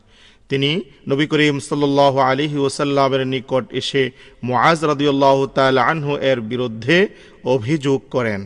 তিনি 0.49 0.81
নবী 1.07 1.25
করিম 1.27 1.59
সাল্লাহ 1.59 2.17
আলিহি 2.17 2.57
ওসাল্লামের 2.57 3.27
নিকট 3.27 3.65
এসে 3.73 4.12
মুআজ 4.43 4.79
রাদিউল্লাহ 4.85 5.38
তাল 5.45 5.77
আনহু 5.77 6.17
এর 6.31 6.39
বিরুদ্ধে 6.41 6.97
অভিযোগ 7.55 7.99
করেন। 8.09 8.41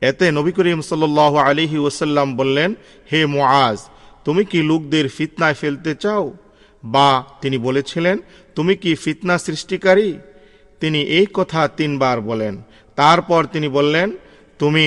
এতে 0.00 0.26
নবী 0.30 0.52
করিম 0.52 0.80
সাল্লাহ 0.80 1.32
আলিহি 1.36 1.78
ওসাল্লাম 1.78 2.36
বললেন, 2.36 2.74
হে 3.12 3.20
মোয়াজ 3.26 3.78
তুমি 4.24 4.44
কি 4.44 4.58
লোকদের 4.62 5.08
ফিতনায় 5.08 5.54
ফেলতে 5.54 5.94
চাও? 5.94 6.24
বা 6.84 7.24
তিনি 7.40 7.58
বলেছিলেন, 7.58 8.16
তুমি 8.54 8.74
কি 8.76 8.94
ফিতনা 8.94 9.38
সৃষ্টিকারী? 9.38 10.08
তিনি 10.80 11.00
এই 11.18 11.26
কথা 11.34 11.68
তিনবার 11.68 12.20
বলেন। 12.20 12.54
তারপর 12.98 13.40
তিনি 13.44 13.68
বললেন, 13.68 14.08
তুমি 14.58 14.84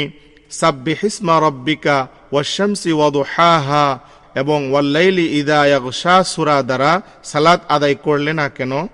সাব্বিহিসমা 0.51 1.35
রব্বিকা 1.39 2.07
ওয়াশামসি 2.31 2.91
ওয়াদুহাহা 2.91 3.99
এবং 4.35 4.71
ওয়াল্লাইলি 4.71 5.39
ইদা 5.39 5.65
ইয়াগশা 5.65 6.23
সূরা 6.23 6.63
দ্বারা 6.63 7.01
সালাত 7.23 7.61
আদায় 7.67 7.95
করলে 7.95 8.33
না 8.33 8.49
কেন? 8.49 8.87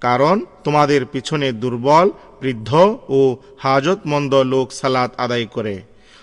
কারণ 0.00 0.44
তোমাদের 0.64 1.06
পিছনে 1.06 1.52
দুর্বল, 1.52 2.10
বৃদ্ধ 2.40 2.98
ও 3.08 3.36
হাজতমন্দ 3.58 4.34
লোক 4.34 4.72
সালাত 4.72 5.12
আদায় 5.16 5.46
করে। 5.46 5.82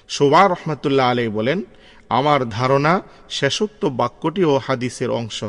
শোভা 0.10 0.48
রহমতুল্লাহ 0.48 1.12
আলাই 1.12 1.28
বলেন, 1.28 1.62
আমার 2.10 2.50
ধারণা 2.50 3.02
শেষোক্ত 3.30 3.86
বাক্যটি 3.86 4.44
ও 4.44 4.60
হাদিসের 4.68 5.10
অংশ। 5.10 5.44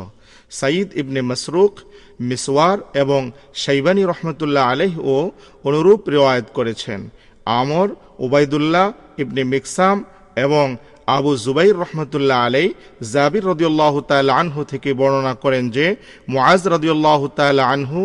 সাঈদ 0.51 0.89
ইবনে 0.95 1.23
মসরুক, 1.23 1.79
মিসওয়ার 2.21 2.79
এবং 2.95 3.31
শাইবানী 3.55 4.03
রহমতুল্লাহ 4.03 4.71
আলহ 4.71 4.99
ও 4.99 5.31
অনুরূপ 5.65 6.09
রেওয়ায়ত 6.09 6.45
করেছেন। 6.55 7.11
আমর 7.45 7.89
উবাইদুল্লাহ 8.19 8.93
ইবনে 9.19 9.45
মিকসাম 9.45 10.05
এবং 10.37 10.77
আবু 11.17 11.31
জুবাইর 11.45 11.77
রহমতুল্লাহ 11.85 12.39
আলাই 12.47 12.67
জাবির 13.13 13.45
রদিউল্লাহ 13.51 13.95
তাল 14.11 14.29
আনহু 14.41 14.61
থেকে 14.73 14.91
বর্ণনা 15.01 15.35
করেন 15.45 15.65
যে, 15.77 15.87
মুআজ 16.33 16.63
রদিউল্লাহ 16.75 17.21
তাল 17.39 17.59
আনহু 17.75 18.01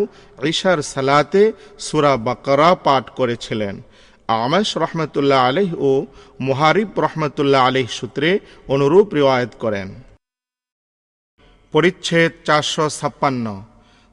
ঈশার 0.51 0.79
সালাতে 0.93 1.43
সুরা 1.85 2.13
বাকরা 2.27 2.69
পাঠ 2.85 3.05
করেছিলেন। 3.19 3.75
আমাশ 4.43 4.69
রহমতুল্লাহ 4.83 5.39
আলহ 5.49 5.69
ও 5.89 5.91
মুহারিব 6.47 6.89
রহমতুল্লাহ 7.05 7.61
আলহ 7.69 7.87
সূত্রে 7.99 8.29
অনুরূপ 8.73 9.07
রিওয়ায়ত 9.17 9.53
করেন। 9.63 9.87
পরিচ্ছেদ 11.73 12.31
চারশো 12.47 12.85
ছাপ্পান্ন, 12.97 13.45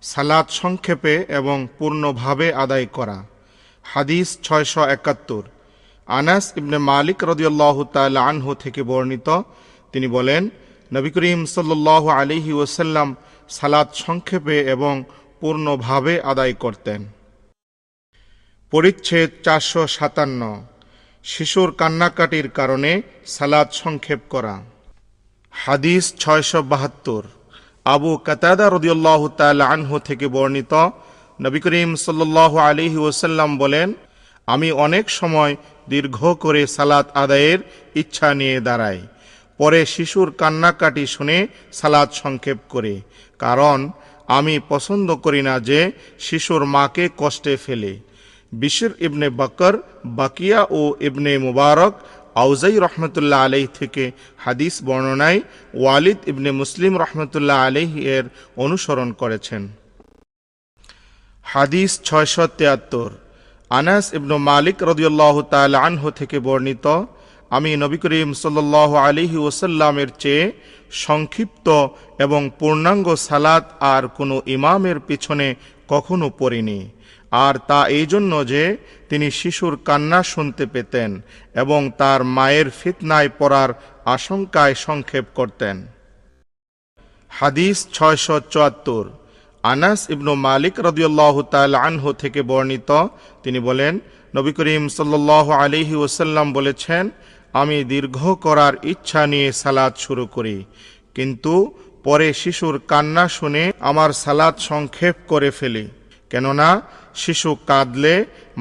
সালাত 0.02 0.46
সংক্ষেপে 0.60 1.14
এবং 1.38 1.58
পূর্ণভাবে 1.78 2.46
আদায় 2.64 2.88
করা। 2.96 3.18
হাদিস 3.84 4.28
ছয়শো 4.46 4.82
একাত্তর 4.96 5.42
আনাস 6.08 6.44
ইবনে 6.56 6.78
মালিক 6.90 7.18
রদিয়াল্লাহ 7.30 7.76
তাল 7.94 8.16
আনহু 8.16 8.50
থেকে 8.54 8.82
বর্ণিত, 8.82 9.28
তিনি 9.92 10.06
বলেন, 10.06 10.42
নবী 10.92 11.10
করিম 11.10 11.40
সাল্লাহ 11.46 12.04
আলিহি 12.20 12.52
ওসাল্লাম 12.52 13.08
সালাত 13.48 13.88
সংক্ষেপে 14.04 14.56
এবং 14.74 14.94
পূর্ণভাবে 15.40 16.14
আদায় 16.20 16.54
করতেন। 16.64 17.00
পরিচ্ছেদ 18.72 19.30
চারশো 19.44 19.82
সাতান্ন, 19.86 20.40
শিশুর 21.24 21.70
কান্নাকাটির 21.80 22.48
কারণে 22.48 23.02
সালাদ 23.26 23.68
সংক্ষেপ 23.82 24.20
করা। 24.30 24.54
হাদিস 25.50 26.04
ছয়শো 26.22 26.60
বাহাত্তর, 26.62 27.22
আবু 27.84 28.10
কাতাদা 28.26 28.66
রদিউল্লাহ 28.68 29.20
তাল 29.38 29.60
আনহু 29.74 29.96
থেকে 30.08 30.26
বর্ণিত, 30.26 30.72
নবী 31.40 31.58
করিম 31.64 31.90
সাল্লাহ 32.06 32.52
আলিহি 32.68 32.98
ওসাল্লাম 33.08 33.50
বলেন 33.58 33.88
আমি 34.46 34.72
অনেক 34.72 35.10
সময় 35.10 35.56
দীর্ঘ 35.88 36.32
করে 36.32 36.66
সালাত 36.66 37.16
আদায়ের 37.16 37.58
ইচ্ছা 37.94 38.34
নিয়ে 38.34 38.60
দাঁড়াই। 38.60 39.06
পরে 39.58 39.86
শিশুর 39.86 40.30
কান্নাকাটি 40.30 41.06
শুনে 41.06 41.46
সালাদ 41.72 42.10
সংক্ষেপ 42.12 42.58
করে। 42.68 43.00
কারণ, 43.38 43.90
আমি 44.26 44.60
পছন্দ 44.68 45.14
করি 45.14 45.42
না 45.42 45.60
যে 45.60 45.92
শিশুর 46.18 46.64
মাকে 46.64 47.08
কষ্টে 47.16 47.56
ফেলে। 47.56 48.00
বিশির 48.52 48.94
ইবনে 49.00 49.30
বকর, 49.30 49.78
বাকিয়া 50.04 50.66
ও 50.70 50.94
ইবনে 51.00 51.38
মুবারক, 51.38 51.94
আউজাই 52.34 52.78
রহমতুল্লাহ 52.78 53.44
আলাই 53.44 53.66
থেকে 53.74 54.12
হাদিস 54.36 54.82
বর্ণনায় 54.84 55.40
ওয়ালিদ 55.74 56.16
ইবনে 56.26 56.50
মুসলিম 56.50 56.98
রহমতুল্লাহ 56.98 57.66
আলাই 57.66 58.00
এর 58.00 58.24
অনুসরণ 58.56 59.12
করেছেন। 59.12 59.68
হাদিস 61.42 62.00
ছয়শো 62.04 62.46
তিয়াত্তর। 62.46 63.10
আনাস 63.78 64.06
ইবনু 64.18 64.36
মালিক 64.50 64.76
রদিউল্লাহ 64.90 65.36
তাল 65.52 65.72
আনহ 65.86 66.02
থেকে 66.20 66.36
বর্ণিত, 66.46 66.86
আমি 67.56 67.70
নবী 67.82 67.98
করিম 68.02 68.30
সাল্লাহ 68.42 68.90
আলিহি 69.06 69.38
ওসাল্লামের 69.48 70.10
চেয়ে 70.22 70.44
সংক্ষিপ্ত 71.04 71.66
এবং 72.24 72.40
পূর্ণাঙ্গ 72.58 73.06
সালাত 73.28 73.64
আর 73.92 74.02
কোনো 74.18 74.36
ইমামের 74.56 74.98
পিছনে 75.08 75.48
কখনো 75.92 76.26
পড়িনি। 76.40 76.80
আর 77.46 77.54
তা 77.68 77.80
এই 77.98 78.06
জন্য 78.12 78.32
যে 78.52 78.62
তিনি 79.10 79.26
শিশুর 79.40 79.74
কান্না 79.88 80.20
শুনতে 80.32 80.64
পেতেন 80.74 81.10
এবং 81.62 81.80
তার 82.00 82.20
মায়ের 82.36 82.68
ফিতনায় 82.80 83.30
পড়ার 83.38 83.70
আশঙ্কায় 84.16 84.74
সংক্ষেপ 84.86 85.26
করতেন। 85.38 85.76
হাদিস 87.30 87.76
ছয়শো 87.96 88.36
চুয়াত্তর। 88.52 89.04
আনাস 89.70 90.00
ইবনু 90.14 90.32
মালিক 90.48 90.74
রদিউল্লাহ 90.88 91.34
তাল 91.52 91.74
আনহু 91.86 92.10
থেকে 92.22 92.40
বর্ণিত, 92.50 92.90
তিনি 93.44 93.58
বলেন, 93.68 93.94
নবী 94.36 94.52
করিম 94.58 94.84
সাল্লাহ 94.98 95.46
আলিহি 95.62 95.96
ওসাল্লাম 96.04 96.46
বলেছেন, 96.58 97.04
আমি 97.60 97.76
দীর্ঘ 97.92 98.18
করার 98.44 98.74
ইচ্ছা 98.92 99.22
নিয়ে 99.32 99.48
সালাদ 99.62 99.92
শুরু 100.04 100.24
করি, 100.36 100.56
কিন্তু 101.16 101.52
পরে 102.04 102.28
শিশুর 102.42 102.76
কান্না 102.90 103.24
শুনে 103.36 103.64
আমার 103.90 104.10
সালাদ 104.24 104.54
সংক্ষেপ 104.70 105.16
করে 105.30 105.50
ফেলি। 105.58 105.84
কেননা, 106.30 106.68
শিশু 107.22 107.50
কাঁদলে 107.68 108.14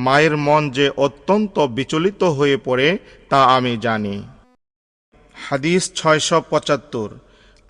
মায়ের 0.06 0.36
মন 0.46 0.64
যে 0.78 0.86
অত্যন্ত 1.06 1.56
বিচলিত 1.78 2.22
হয়ে 2.38 2.58
পড়ে 2.68 2.88
তা 3.32 3.40
আমি 3.56 3.74
জানি। 3.86 4.16
হাদিস 5.36 5.84
ছয়শো 6.00 6.38
পঁচাত্তর। 6.52 7.10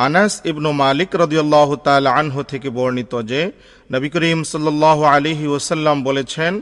আনাস 0.05 0.33
ইবনু 0.51 0.69
মালিক 0.83 1.11
রদিয়াল্লাহ 1.23 1.69
তাল 1.87 2.05
আনহু 2.19 2.41
থেকে 2.43 2.69
বর্ণিত 2.77 3.13
যে, 3.31 3.41
নবী 3.93 4.09
করিম 4.13 4.39
সাল্লাহ 4.43 4.99
আলিহি 5.15 5.45
ওসাল্লাম 5.47 5.97
বলেছেন, 6.03 6.53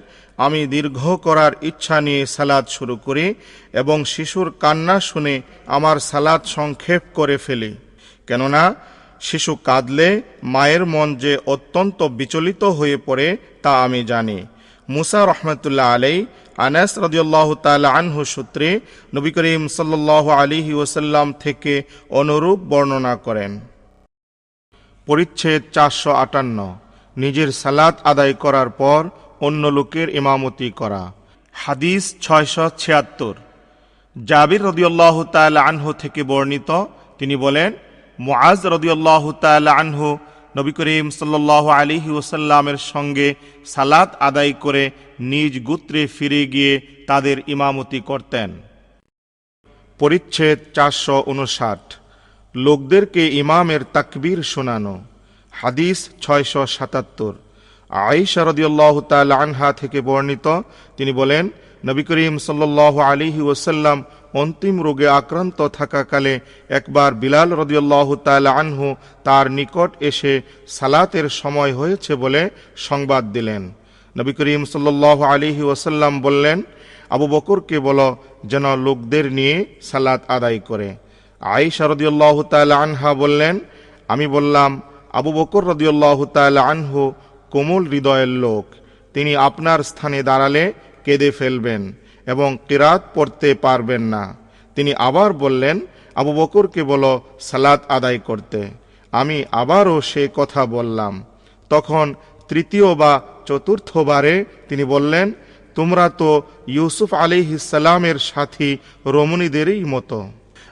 আমি 0.45 0.59
দীর্ঘ 0.67 0.99
করার 1.25 1.53
ইচ্ছা 1.61 1.97
নিয়ে 2.01 2.21
সালাদ 2.35 2.65
শুরু 2.67 2.95
করি 3.05 3.25
এবং 3.81 3.97
শিশুর 4.13 4.47
কান্না 4.63 4.95
শুনে 5.09 5.35
আমার 5.75 5.97
সালাদ 6.09 6.41
সংক্ষেপ 6.57 7.01
করে 7.13 7.35
ফেলি। 7.45 7.71
কেননা, 8.27 8.63
শিশু 9.29 9.51
কাঁদলে 9.67 10.09
মায়ের 10.53 10.83
মন 10.93 11.09
যে 11.23 11.33
অত্যন্ত 11.53 11.99
বিচলিত 12.19 12.63
হয়ে 12.79 12.97
পড়ে 13.07 13.27
তা 13.63 13.71
আমি 13.85 14.01
জানি। 14.11 14.37
মুসা 14.89 15.21
রহমতুল্লাহ 15.25 15.87
আলাই 15.95 16.17
আনাস 16.65 16.91
রদিয়াল্লাহ 16.97 17.47
তাল 17.53 17.85
আনহু 17.85 18.21
সূত্রে 18.25 18.69
নবী 19.15 19.31
করিম 19.31 19.67
সাল্লাহ 19.67 20.25
আলিহি 20.29 20.73
ওসাল্লাম 20.73 21.33
থেকে 21.33 21.73
অনুরূপ 22.09 22.59
বর্ণনা 22.71 23.13
করেন। 23.15 23.51
পরিচ্ছেদ 25.07 25.61
চারশো 25.71 26.11
আটান্ন। 26.23 26.59
নিজের 27.17 27.49
সালাত 27.51 27.95
আদায় 28.03 28.33
করার 28.33 28.69
পর 28.69 29.01
অন্য 29.41 29.63
লোকের 29.67 30.07
ইমামতি 30.09 30.69
করা। 30.71 31.03
হাদিস 31.53 32.03
ছয়শো 32.21 32.65
ছিয়াত্তর। 32.77 33.33
জাবির 34.25 34.61
রদিয়াল্লাহ 34.63 35.23
তাল 35.23 35.57
আনহু 35.57 35.89
থেকে 35.93 36.21
বর্ণিত, 36.23 36.69
তিনি 37.19 37.35
বলেন, 37.35 37.73
মুআজ 38.19 38.59
রদিয়াল্লাহ 38.67 39.23
তাল 39.31 39.67
আনহু 39.81 40.07
নবী 40.57 40.71
করিম 40.71 41.09
সাল্লাহ 41.09 41.67
আলিহি 41.67 42.09
ওসাল্লামের 42.09 42.77
সঙ্গে 42.77 43.35
সালাত 43.65 44.15
আদায় 44.19 44.53
করে 44.53 44.91
নিজ 45.19 45.63
গুত্রে 45.63 46.07
ফিরে 46.07 46.47
গিয়ে 46.47 46.81
তাদের 47.07 47.37
ইমামতি 47.47 47.99
করতেন। 47.99 48.49
পরিচ্ছেদ 49.99 50.59
চারশো 50.73 51.23
উনষাট। 51.27 51.95
লোকদেরকে 52.55 53.27
ইমামের 53.27 53.79
তাকবীর 53.93 54.43
শোনানো। 54.43 55.01
হাদিস 55.51 56.09
ছয়শো 56.21 56.67
সাতাত্তর। 56.67 57.33
আয়েশা 57.89 58.43
রদিয়াল্লাহ 58.43 59.01
তাল 59.01 59.31
আনহা 59.31 59.73
থেকে 59.73 60.01
বর্ণিত। 60.01 60.61
তিনি 60.97 61.11
বলেন, 61.11 61.49
নবী 61.85 62.03
করিম 62.03 62.37
সাল্লাহ 62.37 62.99
আলিহি 62.99 63.41
ওসাল্লাম 63.41 64.03
অন্তিম 64.33 64.83
রোগে 64.83 65.07
আক্রান্ত 65.07 65.67
থাকাকালে 65.67 66.39
একবার 66.69 67.13
বিলাল 67.13 67.53
রদিয়াল্লাহ 67.53 68.15
তাআলা 68.15 68.51
আনহু 68.51 68.95
তার 69.23 69.51
নিকট 69.51 69.91
এসে 69.99 70.41
সালাতের 70.67 71.29
সময় 71.29 71.73
হয়েছে 71.73 72.15
বলে 72.15 72.49
সংবাদ 72.75 73.31
দিলেন। 73.31 73.71
নবী 74.17 74.33
করিম 74.33 74.65
সাল্লাহ 74.65 75.21
আলিহি 75.21 75.61
ওসাল্লাম 75.61 76.21
বললেন, 76.21 76.61
আবু 77.09 77.27
বকরকে 77.27 77.79
বলো 77.79 78.17
যেন 78.45 78.77
লোকদের 78.77 79.31
নিয়ে 79.31 79.65
সালাত 79.81 80.21
আদায় 80.27 80.59
করে। 80.59 80.95
আয়েশা 81.39 81.87
রদিয়াল্লাহ 81.87 82.43
তাআলা 82.43 82.77
আনহা 82.77 83.13
বললেন, 83.13 83.59
আমি 84.07 84.27
বললাম, 84.27 84.81
আবু 85.13 85.33
বকর 85.33 85.65
রদিয়াল্লাহ 85.65 86.25
তাআলা 86.25 86.61
আনহু 86.61 87.13
কোমল 87.51 87.87
হৃদয়ের 87.87 88.27
লোক। 88.27 88.65
তিনি 89.13 89.35
আপনার 89.35 89.83
স্থানে 89.83 90.23
দাঁড়ালে 90.23 90.73
কেঁদে 91.05 91.31
ফেলবেন। 91.31 91.93
এবং 92.29 92.49
কিরাত 92.67 93.01
পড়তে 93.15 93.49
পারবেন 93.65 94.03
না। 94.15 94.23
তিনি 94.75 94.91
আবার 95.07 95.29
বললেন, 95.43 95.75
আবু 96.15 96.31
বকরকে 96.33 96.81
বলো, 96.83 97.11
সালাত 97.39 97.81
আদায় 97.91 98.19
করতে। 98.19 98.59
আমি 99.13 99.37
আবারও 99.51 99.97
সে 100.01 100.23
কথা 100.35 100.61
বললাম। 100.65 101.13
তখন 101.71 102.05
তৃতীয় 102.49 102.87
বা 102.95 103.13
চতুর্থবারে 103.45 104.35
তিনি 104.69 104.83
বললেন, 104.83 105.27
তোমরা 105.75 106.05
তো 106.21 106.29
ইউসুফ 106.67 107.13
আলিহিসাল্লামের 107.13 108.17
সাথী 108.29 108.69
রমণীদেরই 109.05 109.83
মতো। 109.85 110.19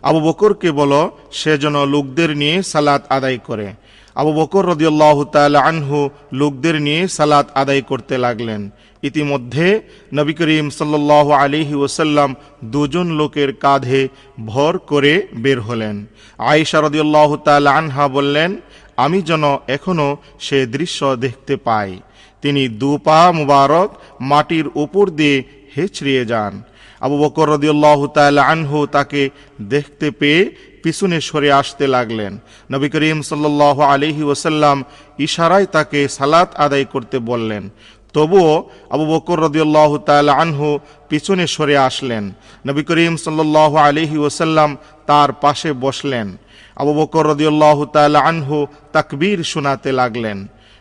আবু 0.02 0.20
বকরকে 0.20 0.70
বলো, 0.72 1.02
সে 1.32 1.54
যেন 1.58 1.76
লোকদের 1.86 2.30
নিয়ে 2.38 2.58
সালাত 2.64 3.04
আদায় 3.10 3.40
করে। 3.48 3.68
আবু 4.16 4.32
বকর 4.34 4.64
রদিয়াল্লাহ 4.66 5.18
তাল 5.24 5.56
আনহু 5.70 6.00
লোকদের 6.34 6.76
নিয়ে 6.82 7.02
সালাত 7.08 7.48
আদায় 7.56 7.82
করতে 7.82 8.16
লাগলেন। 8.18 8.62
ইতিমধ্যে 9.04 9.82
নবী 10.14 10.34
করিম 10.34 10.70
সাল্লাল্লাহু 10.70 11.32
আলাইহি 11.32 11.76
ওসাল্লাম 11.76 12.36
দুজন 12.64 13.08
লোকের 13.08 13.54
কাঁধে 13.54 14.08
ভর 14.46 14.78
করে 14.78 15.28
বের 15.34 15.62
হলেন। 15.62 16.06
আয়েশা 16.38 16.82
রদিয়াল্লাহ 16.82 17.36
তাআলা 17.36 17.72
আনহা 17.72 18.08
বললেন, 18.08 18.56
আমি 18.98 19.22
যেন 19.22 19.44
এখনও 19.68 20.18
সে 20.40 20.66
দৃশ্য 20.66 21.16
দেখতে 21.16 21.58
পাই। 21.58 22.00
তিনি 22.42 22.68
দু 22.68 22.98
পা 22.98 23.32
মুবারক 23.32 23.90
মাটির 24.22 24.68
উপর 24.76 25.10
দিয়ে 25.10 25.44
হেঁচড়িয়ে 25.78 26.26
যান। 26.26 26.62
আবু 27.02 27.18
বকর 27.18 27.50
রদিয়াল্লাহ 27.50 28.08
তাআলা 28.08 28.42
আনহু 28.44 28.88
তাকে 28.88 29.30
দেখতে 29.60 30.12
পেয়ে 30.12 30.52
পিছনে 30.84 31.22
সরে 31.22 31.52
আসতে 31.52 31.88
লাগলেন। 31.88 32.38
নবী 32.72 32.90
করিম 32.90 33.22
সাল্লাল্লাহু 33.22 33.82
আলিহি 33.82 34.24
ওসাল্লাম 34.24 34.84
ইশারায় 35.18 35.66
তাকে 35.66 36.08
সালাত 36.08 36.56
আদায় 36.56 36.86
করতে 36.86 37.20
বললেন। 37.20 37.70
তবুও 38.18 38.54
আবু 38.90 39.06
বকর 39.14 39.38
রদিয়াল্লাহ 39.40 39.92
তাআলা 39.98 40.34
আনহু 40.44 40.68
পিছনে 41.10 41.46
সরে 41.56 41.76
আসলেন। 41.90 42.24
নবী 42.68 42.82
করিম 42.84 43.16
সাল্লাল্লাহু 43.18 43.76
আলাইহি 43.78 44.18
ওসাল্লাম 44.18 44.70
তার 45.10 45.30
পাশে 45.44 45.70
বসলেন। 45.86 46.28
আবু 46.76 46.92
বকর 47.00 47.24
রদিয়াল্লাহ 47.28 47.78
তাআলা 47.86 48.20
আনহু 48.20 48.58
তাকবীর 48.94 49.40
শোনাতে 49.44 49.90
লাগলেন। 49.92 50.38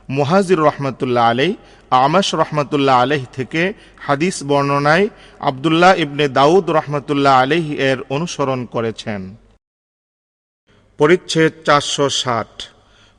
মুহাজির 0.08 0.60
রহমতুল্লাহ 0.68 1.24
আলাই 1.30 1.50
আমাশ 1.90 2.28
রহমতুল্লাহ 2.34 2.96
আলহ 3.02 3.22
থেকে 3.32 3.62
হাদিস 4.06 4.36
বর্ণনায় 4.48 5.06
আবদুল্লাহ 5.40 5.92
ইবনে 6.04 6.24
দাউদ 6.38 6.66
রহমতুল্লাহ 6.70 7.34
আলহ 7.42 7.66
এর 7.90 7.98
অনুসরণ 8.16 8.60
করেছেন। 8.74 9.20
পরিচ্ছেদ 10.98 11.52
চারশো 11.66 12.06
ষাট। 12.20 12.52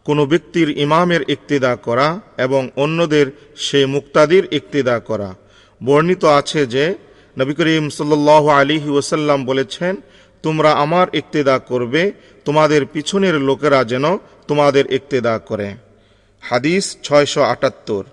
কোনো 0.08 0.26
ব্যক্তির 0.26 0.70
ইমামের 0.70 1.20
ইক্তিদা 1.28 1.76
করা 1.76 2.20
এবং 2.38 2.70
অন্যদের 2.76 3.28
সে 3.58 3.86
মুক্তাদির 3.86 4.48
ইক্তিদা 4.52 5.00
করা। 5.00 5.36
বর্ণিত 5.84 6.26
আছে 6.26 6.66
যে, 6.66 6.96
নবী 7.38 7.54
করিম 7.54 7.90
সাল্ল 7.90 8.50
আলী 8.50 8.90
ওসাল্লাম 8.90 9.46
বলেছেন, 9.46 9.96
তোমরা 10.44 10.72
আমার 10.72 11.08
ইক্তিদা 11.14 11.60
করবে, 11.60 12.12
তোমাদের 12.46 12.86
পিছনের 12.86 13.36
লোকেরা 13.36 13.84
যেন 13.84 14.18
তোমাদের 14.48 14.94
ইক্তিদা 14.94 15.40
করে। 15.40 15.74
হাদিস 16.42 16.98
ছয়শো 17.04 17.42
আটাত্তর। 17.42 18.04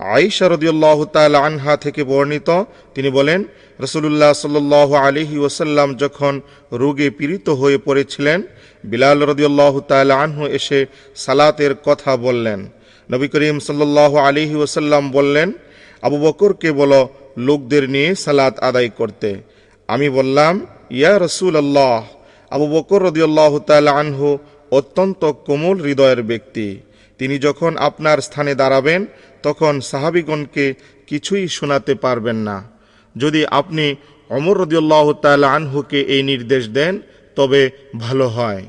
আইসা 0.00 0.48
রদিউল্লাহ 0.48 1.04
তাল 1.04 1.34
আনহা 1.34 1.76
থেকে 1.76 2.04
বর্ণিত, 2.04 2.50
তিনি 2.94 3.10
বলেন 3.10 3.44
রসুল্লাহ 3.80 4.32
সাল্লাহ 4.32 4.94
আলিহি 4.94 5.38
ওসাল্লাম 5.38 5.94
যখন 5.94 6.40
রোগে 6.72 7.10
পীড়িত 7.10 7.48
হয়ে 7.48 7.78
পড়েছিলেন, 7.78 8.42
বিলাল 8.84 9.22
রদিউল্লাহ 9.22 9.80
তাল 9.80 10.10
আনহু 10.10 10.46
এসে 10.46 10.86
সালাতের 11.16 11.74
কথা 11.84 12.16
বললেন। 12.16 12.68
নবী 13.10 13.28
করিম 13.28 13.58
সাল্লাহ 13.58 14.16
আলিহি 14.16 14.54
ওসাল্লাম 14.54 15.10
বললেন, 15.10 15.52
আবু 16.02 16.16
বকরকে 16.18 16.72
বলো, 16.72 17.08
লোকদের 17.36 17.88
নিয়ে 17.88 18.14
সালাত 18.14 18.58
আদায় 18.58 18.88
করতে। 18.88 19.30
আমি 19.88 20.08
বললাম, 20.08 20.66
ইয়া 20.90 21.18
রসুল 21.18 21.56
আল্লাহ 21.56 22.04
আবু 22.50 22.66
বকর 22.66 23.02
রদিউল্লাহ 23.02 23.58
তাল 23.58 23.88
আনহু 23.88 24.38
অত্যন্ত 24.70 25.24
কোমল 25.46 25.76
হৃদয়ের 25.80 26.22
ব্যক্তি। 26.22 26.80
তিনি 27.18 27.38
যখন 27.38 27.76
আপনার 27.76 28.20
স্থানে 28.20 28.54
দাঁড়াবেন 28.54 29.06
তখন 29.42 29.80
সাহাবিগণকে 29.80 30.74
কিছুই 31.06 31.48
শোনাতে 31.48 31.94
পারবেন 31.94 32.36
না। 32.36 32.56
যদি 33.16 33.46
আপনি 33.46 33.94
অমর 34.30 34.56
রদিউল্লাহ 34.58 35.12
তাল 35.12 35.44
আনহুকে 35.44 36.00
এই 36.00 36.22
নির্দেশ 36.22 36.68
দেন, 36.68 37.00
তবে 37.36 37.70
ভালো 37.98 38.26
হয়। 38.28 38.62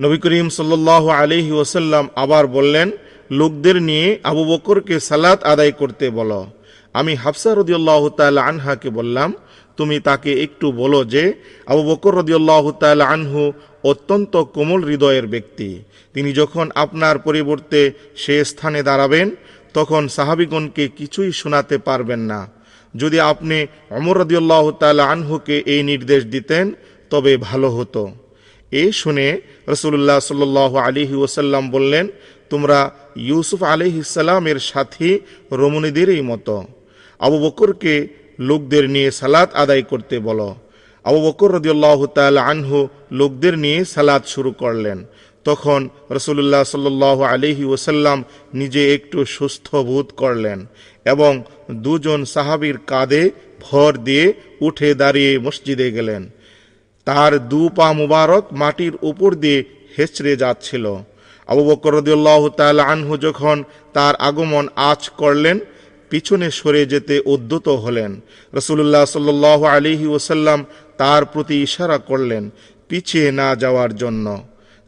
নবী 0.00 0.18
করিম 0.18 0.48
সাল্লাহ 0.48 1.08
আলহি 1.08 1.52
ওসাল্লাম 1.52 2.08
আবার 2.14 2.46
বললেন, 2.46 2.90
লোকদের 3.30 3.82
নিয়ে 3.82 4.18
আবু 4.24 4.44
বকরকে 4.44 5.00
সালাত 5.00 5.44
আদায় 5.44 5.72
করতে 5.72 6.10
বলো। 6.10 6.46
আমি 6.92 7.14
হাফসা 7.14 7.54
রদিউল্লাহ 7.54 8.08
তাল 8.08 8.38
আনহাকে 8.38 8.90
বললাম, 8.90 9.32
তুমি 9.76 10.00
তাকে 10.00 10.32
একটু 10.42 10.72
বলো 10.72 11.04
যে, 11.04 11.24
আবু 11.66 11.82
বকর 11.82 12.12
রদিউল্লাহ 12.14 12.70
তাল 12.70 13.00
আনহু 13.00 13.52
অত্যন্ত 13.84 14.36
কোমল 14.36 14.80
হৃদয়ের 14.84 15.26
ব্যক্তি। 15.26 15.82
তিনি 16.14 16.32
যখন 16.32 16.70
আপনার 16.74 17.18
পরিবর্তে 17.18 17.92
সে 18.16 18.44
স্থানে 18.44 18.82
দাঁড়াবেন 18.82 19.30
তখন 19.74 20.02
সাহাবিগণকে 20.08 20.84
কিছুই 20.88 21.32
শোনাতে 21.32 21.76
পারবেন 21.78 22.20
না। 22.20 22.40
যদি 22.94 23.18
আপনি 23.20 23.66
অমর 23.90 24.16
রদিউল্লাহ 24.18 24.70
তাল 24.70 25.00
আনহুকে 25.00 25.56
এই 25.66 25.82
নির্দেশ 25.82 26.24
দিতেন, 26.24 26.64
তবে 27.10 27.36
ভালো 27.36 27.68
হতো। 27.70 28.02
এ 28.72 28.92
শুনে 28.92 29.40
রসুল্লাহ 29.68 30.18
সাল 30.18 30.78
আলিহি 30.78 31.14
ওসাল্লাম 31.14 31.70
বললেন, 31.70 32.08
তোমরা 32.50 32.90
ইউসুফ 33.16 33.62
আলিহিসাল্লামের 33.62 34.58
সাথী 34.58 35.18
রমণীদেরই 35.52 36.20
মতো। 36.20 36.56
আবু 37.18 37.36
বকরকে 37.38 37.94
লোকদের 38.38 38.90
নিয়ে 38.90 39.10
সালাত 39.10 39.54
আদায় 39.54 39.82
করতে 39.82 40.18
বলো। 40.18 40.50
আবু 41.04 41.18
বকর 41.28 41.52
রদিউল্লাহ 41.52 42.06
তাল 42.06 42.38
আনহু 42.38 42.88
লোকদের 43.12 43.58
নিয়ে 43.58 43.84
সালাত 43.84 44.22
শুরু 44.26 44.50
করলেন। 44.52 44.98
তখন 45.44 45.80
রসুল্লাহ 46.16 46.62
সাল্লাহ 46.64 47.18
আলহি 47.32 47.64
ওসাল্লাম 47.64 48.18
নিজে 48.54 48.82
একটু 48.94 49.18
সুস্থ 49.36 49.68
বোধ 49.88 50.06
করলেন 50.16 50.58
এবং 51.12 51.32
দুজন 51.84 52.20
সাহাবির 52.24 52.76
কাঁধে 52.86 53.22
ভর 53.60 53.92
দিয়ে 54.06 54.26
উঠে 54.60 54.88
দাঁড়িয়ে 54.94 55.38
মসজিদে 55.38 55.88
গেলেন। 55.92 56.22
তার 57.06 57.32
দু 57.48 57.68
পা 57.68 57.88
মুবারক 57.92 58.44
মাটির 58.52 58.94
উপর 59.02 59.30
দিয়ে 59.34 59.64
হেঁচড়ে 59.96 60.32
যাচ্ছিল। 60.36 60.84
আবু 61.48 61.62
বকর 61.64 61.92
রদিউল্লাহ 61.94 62.42
তাল 62.48 62.80
আনহু 62.92 63.14
যখন 63.16 63.56
তার 63.92 64.14
আগমন 64.28 64.64
আজ 64.90 65.02
করলেন, 65.20 65.56
পিছনে 66.10 66.48
সরে 66.50 66.82
যেতে 66.86 67.14
উদ্যত 67.34 67.66
হলেন। 67.84 68.10
রসুল্লাহ 68.54 69.04
সাল্লাহ 69.04 69.60
আলিহি 69.64 70.06
ওসাল্লাম 70.06 70.58
তার 70.98 71.22
প্রতি 71.24 71.54
ইশারা 71.62 71.98
করলেন, 71.98 72.42
পিছিয়ে 72.88 73.28
না 73.32 73.48
যাওয়ার 73.56 73.92
জন্য। 73.96 74.26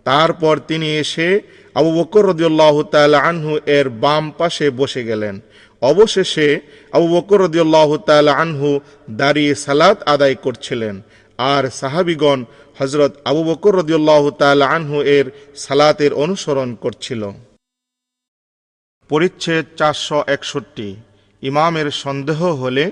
তারপর 0.07 0.54
তিনি 0.70 0.88
এসে 1.02 1.28
আবু 1.74 1.90
বকর 1.98 2.22
রদিউল্লাহ 2.30 2.74
তাল 2.94 3.14
আনহু 3.28 3.52
এর 3.66 3.86
বাম 4.02 4.24
পাশে 4.38 4.66
বসে 4.80 5.02
গেলেন। 5.04 5.34
অবশেষে 5.82 6.48
আবু 6.92 7.07
বকর 7.16 7.38
রদিউল্লাহ 7.46 7.90
তাল 8.09 8.28
আনহু 8.42 8.68
দাঁড়িয়ে 9.20 9.52
সালাত 9.64 9.98
আদায় 10.14 10.36
করছিলেন। 10.44 10.94
আর 11.38 11.64
সাহাবিগণ 11.80 12.40
হজরত 12.78 13.12
আবু 13.24 13.42
বকর 13.44 13.72
রদিউল্লাহ 13.80 14.24
তাল 14.30 14.62
আনহু 14.76 14.96
এর 15.16 15.26
সালাতের 15.57 16.12
অনুসরণ 16.24 16.70
করছিল। 16.74 17.22
পরিচ্ছেদ 19.11 19.64
চারশো 19.78 20.18
একষট্টি। 20.26 20.88
ইমামের 21.42 21.88
সন্দেহ 22.02 22.40
হলে 22.62 22.84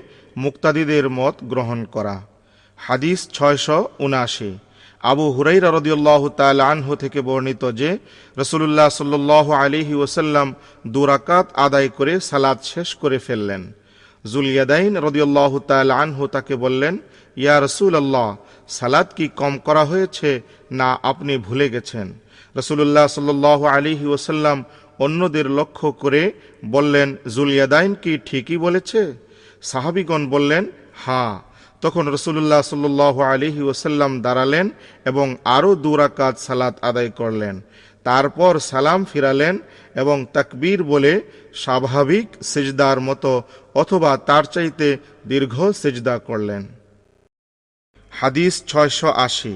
মুক্তাদিদের 0.43 1.05
মত 1.19 1.35
গ্রহণ 1.43 1.79
করা। 1.95 2.15
হাদিস 2.77 3.19
ছয়শো 3.37 3.77
উনাশি। 4.05 4.51
আবু 5.11 5.25
হুরাই 5.35 5.57
রদিউল্লাহ 5.77 6.21
তাল 6.39 6.59
আনহু 6.71 6.91
থেকে 7.03 7.19
বর্ণিত 7.21 7.63
যে 7.79 7.91
রসুল্লাহ 8.37 8.89
সাল্লাহ 8.99 9.45
আলিহি 9.63 9.95
ওসাল্লাম 10.05 10.47
দুরাকাত 10.87 11.45
আদায় 11.65 11.89
করে 11.97 12.13
সালাদ 12.29 12.57
শেষ 12.73 12.89
করে 13.01 13.17
ফেললেন। 13.19 13.61
জুলিয়াদাইন 14.25 14.93
রদিউল্লাহ 15.07 15.53
তাল 15.71 15.89
আনহু 16.03 16.23
তাকে 16.27 16.55
বললেন, 16.55 16.93
ইয়া 17.37 17.55
রসুল 17.59 17.93
আল্লাহ 17.95 18.29
সালাদ 18.67 19.07
কি 19.17 19.25
কম 19.39 19.53
করা 19.57 19.83
হয়েছে 19.85 20.29
না 20.71 20.89
আপনি 21.03 21.33
ভুলে 21.37 21.67
গেছেন? 21.69 22.07
রসুল্লাহ 22.55 23.05
সাল্লাহ 23.07 23.59
আলিহি 23.75 24.05
ওসাল্লাম 24.05 24.57
অন্যদের 24.99 25.47
লক্ষ্য 25.59 25.87
করে 26.03 26.23
বললেন 26.65 27.07
জুলিয়াদাইন 27.35 27.91
কি 28.03 28.13
ঠিকই 28.27 28.57
বলেছে? 28.57 29.01
সাহাবিগণ 29.61 30.21
বললেন 30.29 30.63
হ্যাঁ। 31.05 31.33
তখন 31.81 32.05
রসুল্লাহ 32.07 32.61
সাল্লাহ 32.61 33.15
আলহি 33.31 33.61
ওসাল্লাম 33.61 34.11
দাঁড়ালেন 34.21 34.65
এবং 35.05 35.27
আরও 35.45 35.71
দুরাকাত 35.75 36.35
সালাত 36.37 36.75
আদায় 36.81 37.09
করলেন। 37.09 37.55
তারপর 38.05 38.53
সালাম 38.59 38.99
ফিরালেন 39.13 39.55
এবং 39.95 40.25
তাকবীর 40.33 40.79
বলে 40.83 41.13
স্বাভাবিক 41.53 42.27
সেজদার 42.41 42.97
মতো 42.99 43.31
অথবা 43.75 44.11
তার 44.17 44.43
চাইতে 44.43 44.87
দীর্ঘ 45.27 45.55
সেজদা 45.81 46.15
করলেন। 46.19 46.61
হাদিস 48.11 48.53
ছয়শো 48.67 49.09
আশি। 49.27 49.55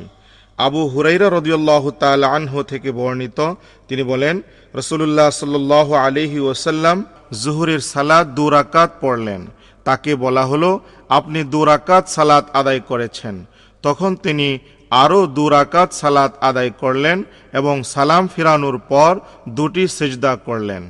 আবু 0.57 0.81
হুরাইরা 0.87 1.27
রদিউল্লাহ 1.29 1.83
তাল 1.99 2.23
আনহু 2.23 2.63
থেকে 2.63 2.89
বর্ণিত, 2.91 3.39
তিনি 3.87 4.03
বলেন 4.03 4.35
রসুল্লাহ 4.75 5.29
সাল্লাহ 5.29 5.87
আলহি 6.05 6.39
ওসাল্লাম 6.39 6.97
জুহুরের 7.43 7.79
সালাদ 7.93 8.25
দুরাকাত 8.35 8.91
পড়লেন। 9.01 9.41
তাকে 9.85 10.11
বলা 10.15 10.43
হলো 10.45 10.79
আপনি 11.09 11.39
দুরাকাত 11.43 12.07
সালাত 12.07 12.45
আদায় 12.53 12.79
করেছেন। 12.79 13.35
তখন 13.83 14.11
তিনি 14.15 14.59
আরও 14.91 15.19
দুরাকাত 15.27 15.89
সালাত 15.91 16.31
আদায় 16.41 16.71
করলেন 16.79 17.17
এবং 17.53 17.75
সালাম 17.83 18.23
ফিরানোর 18.35 18.77
পর 18.91 19.19
দুটি 19.49 19.83
সেজদা 19.87 20.33
করলেন। 20.45 20.83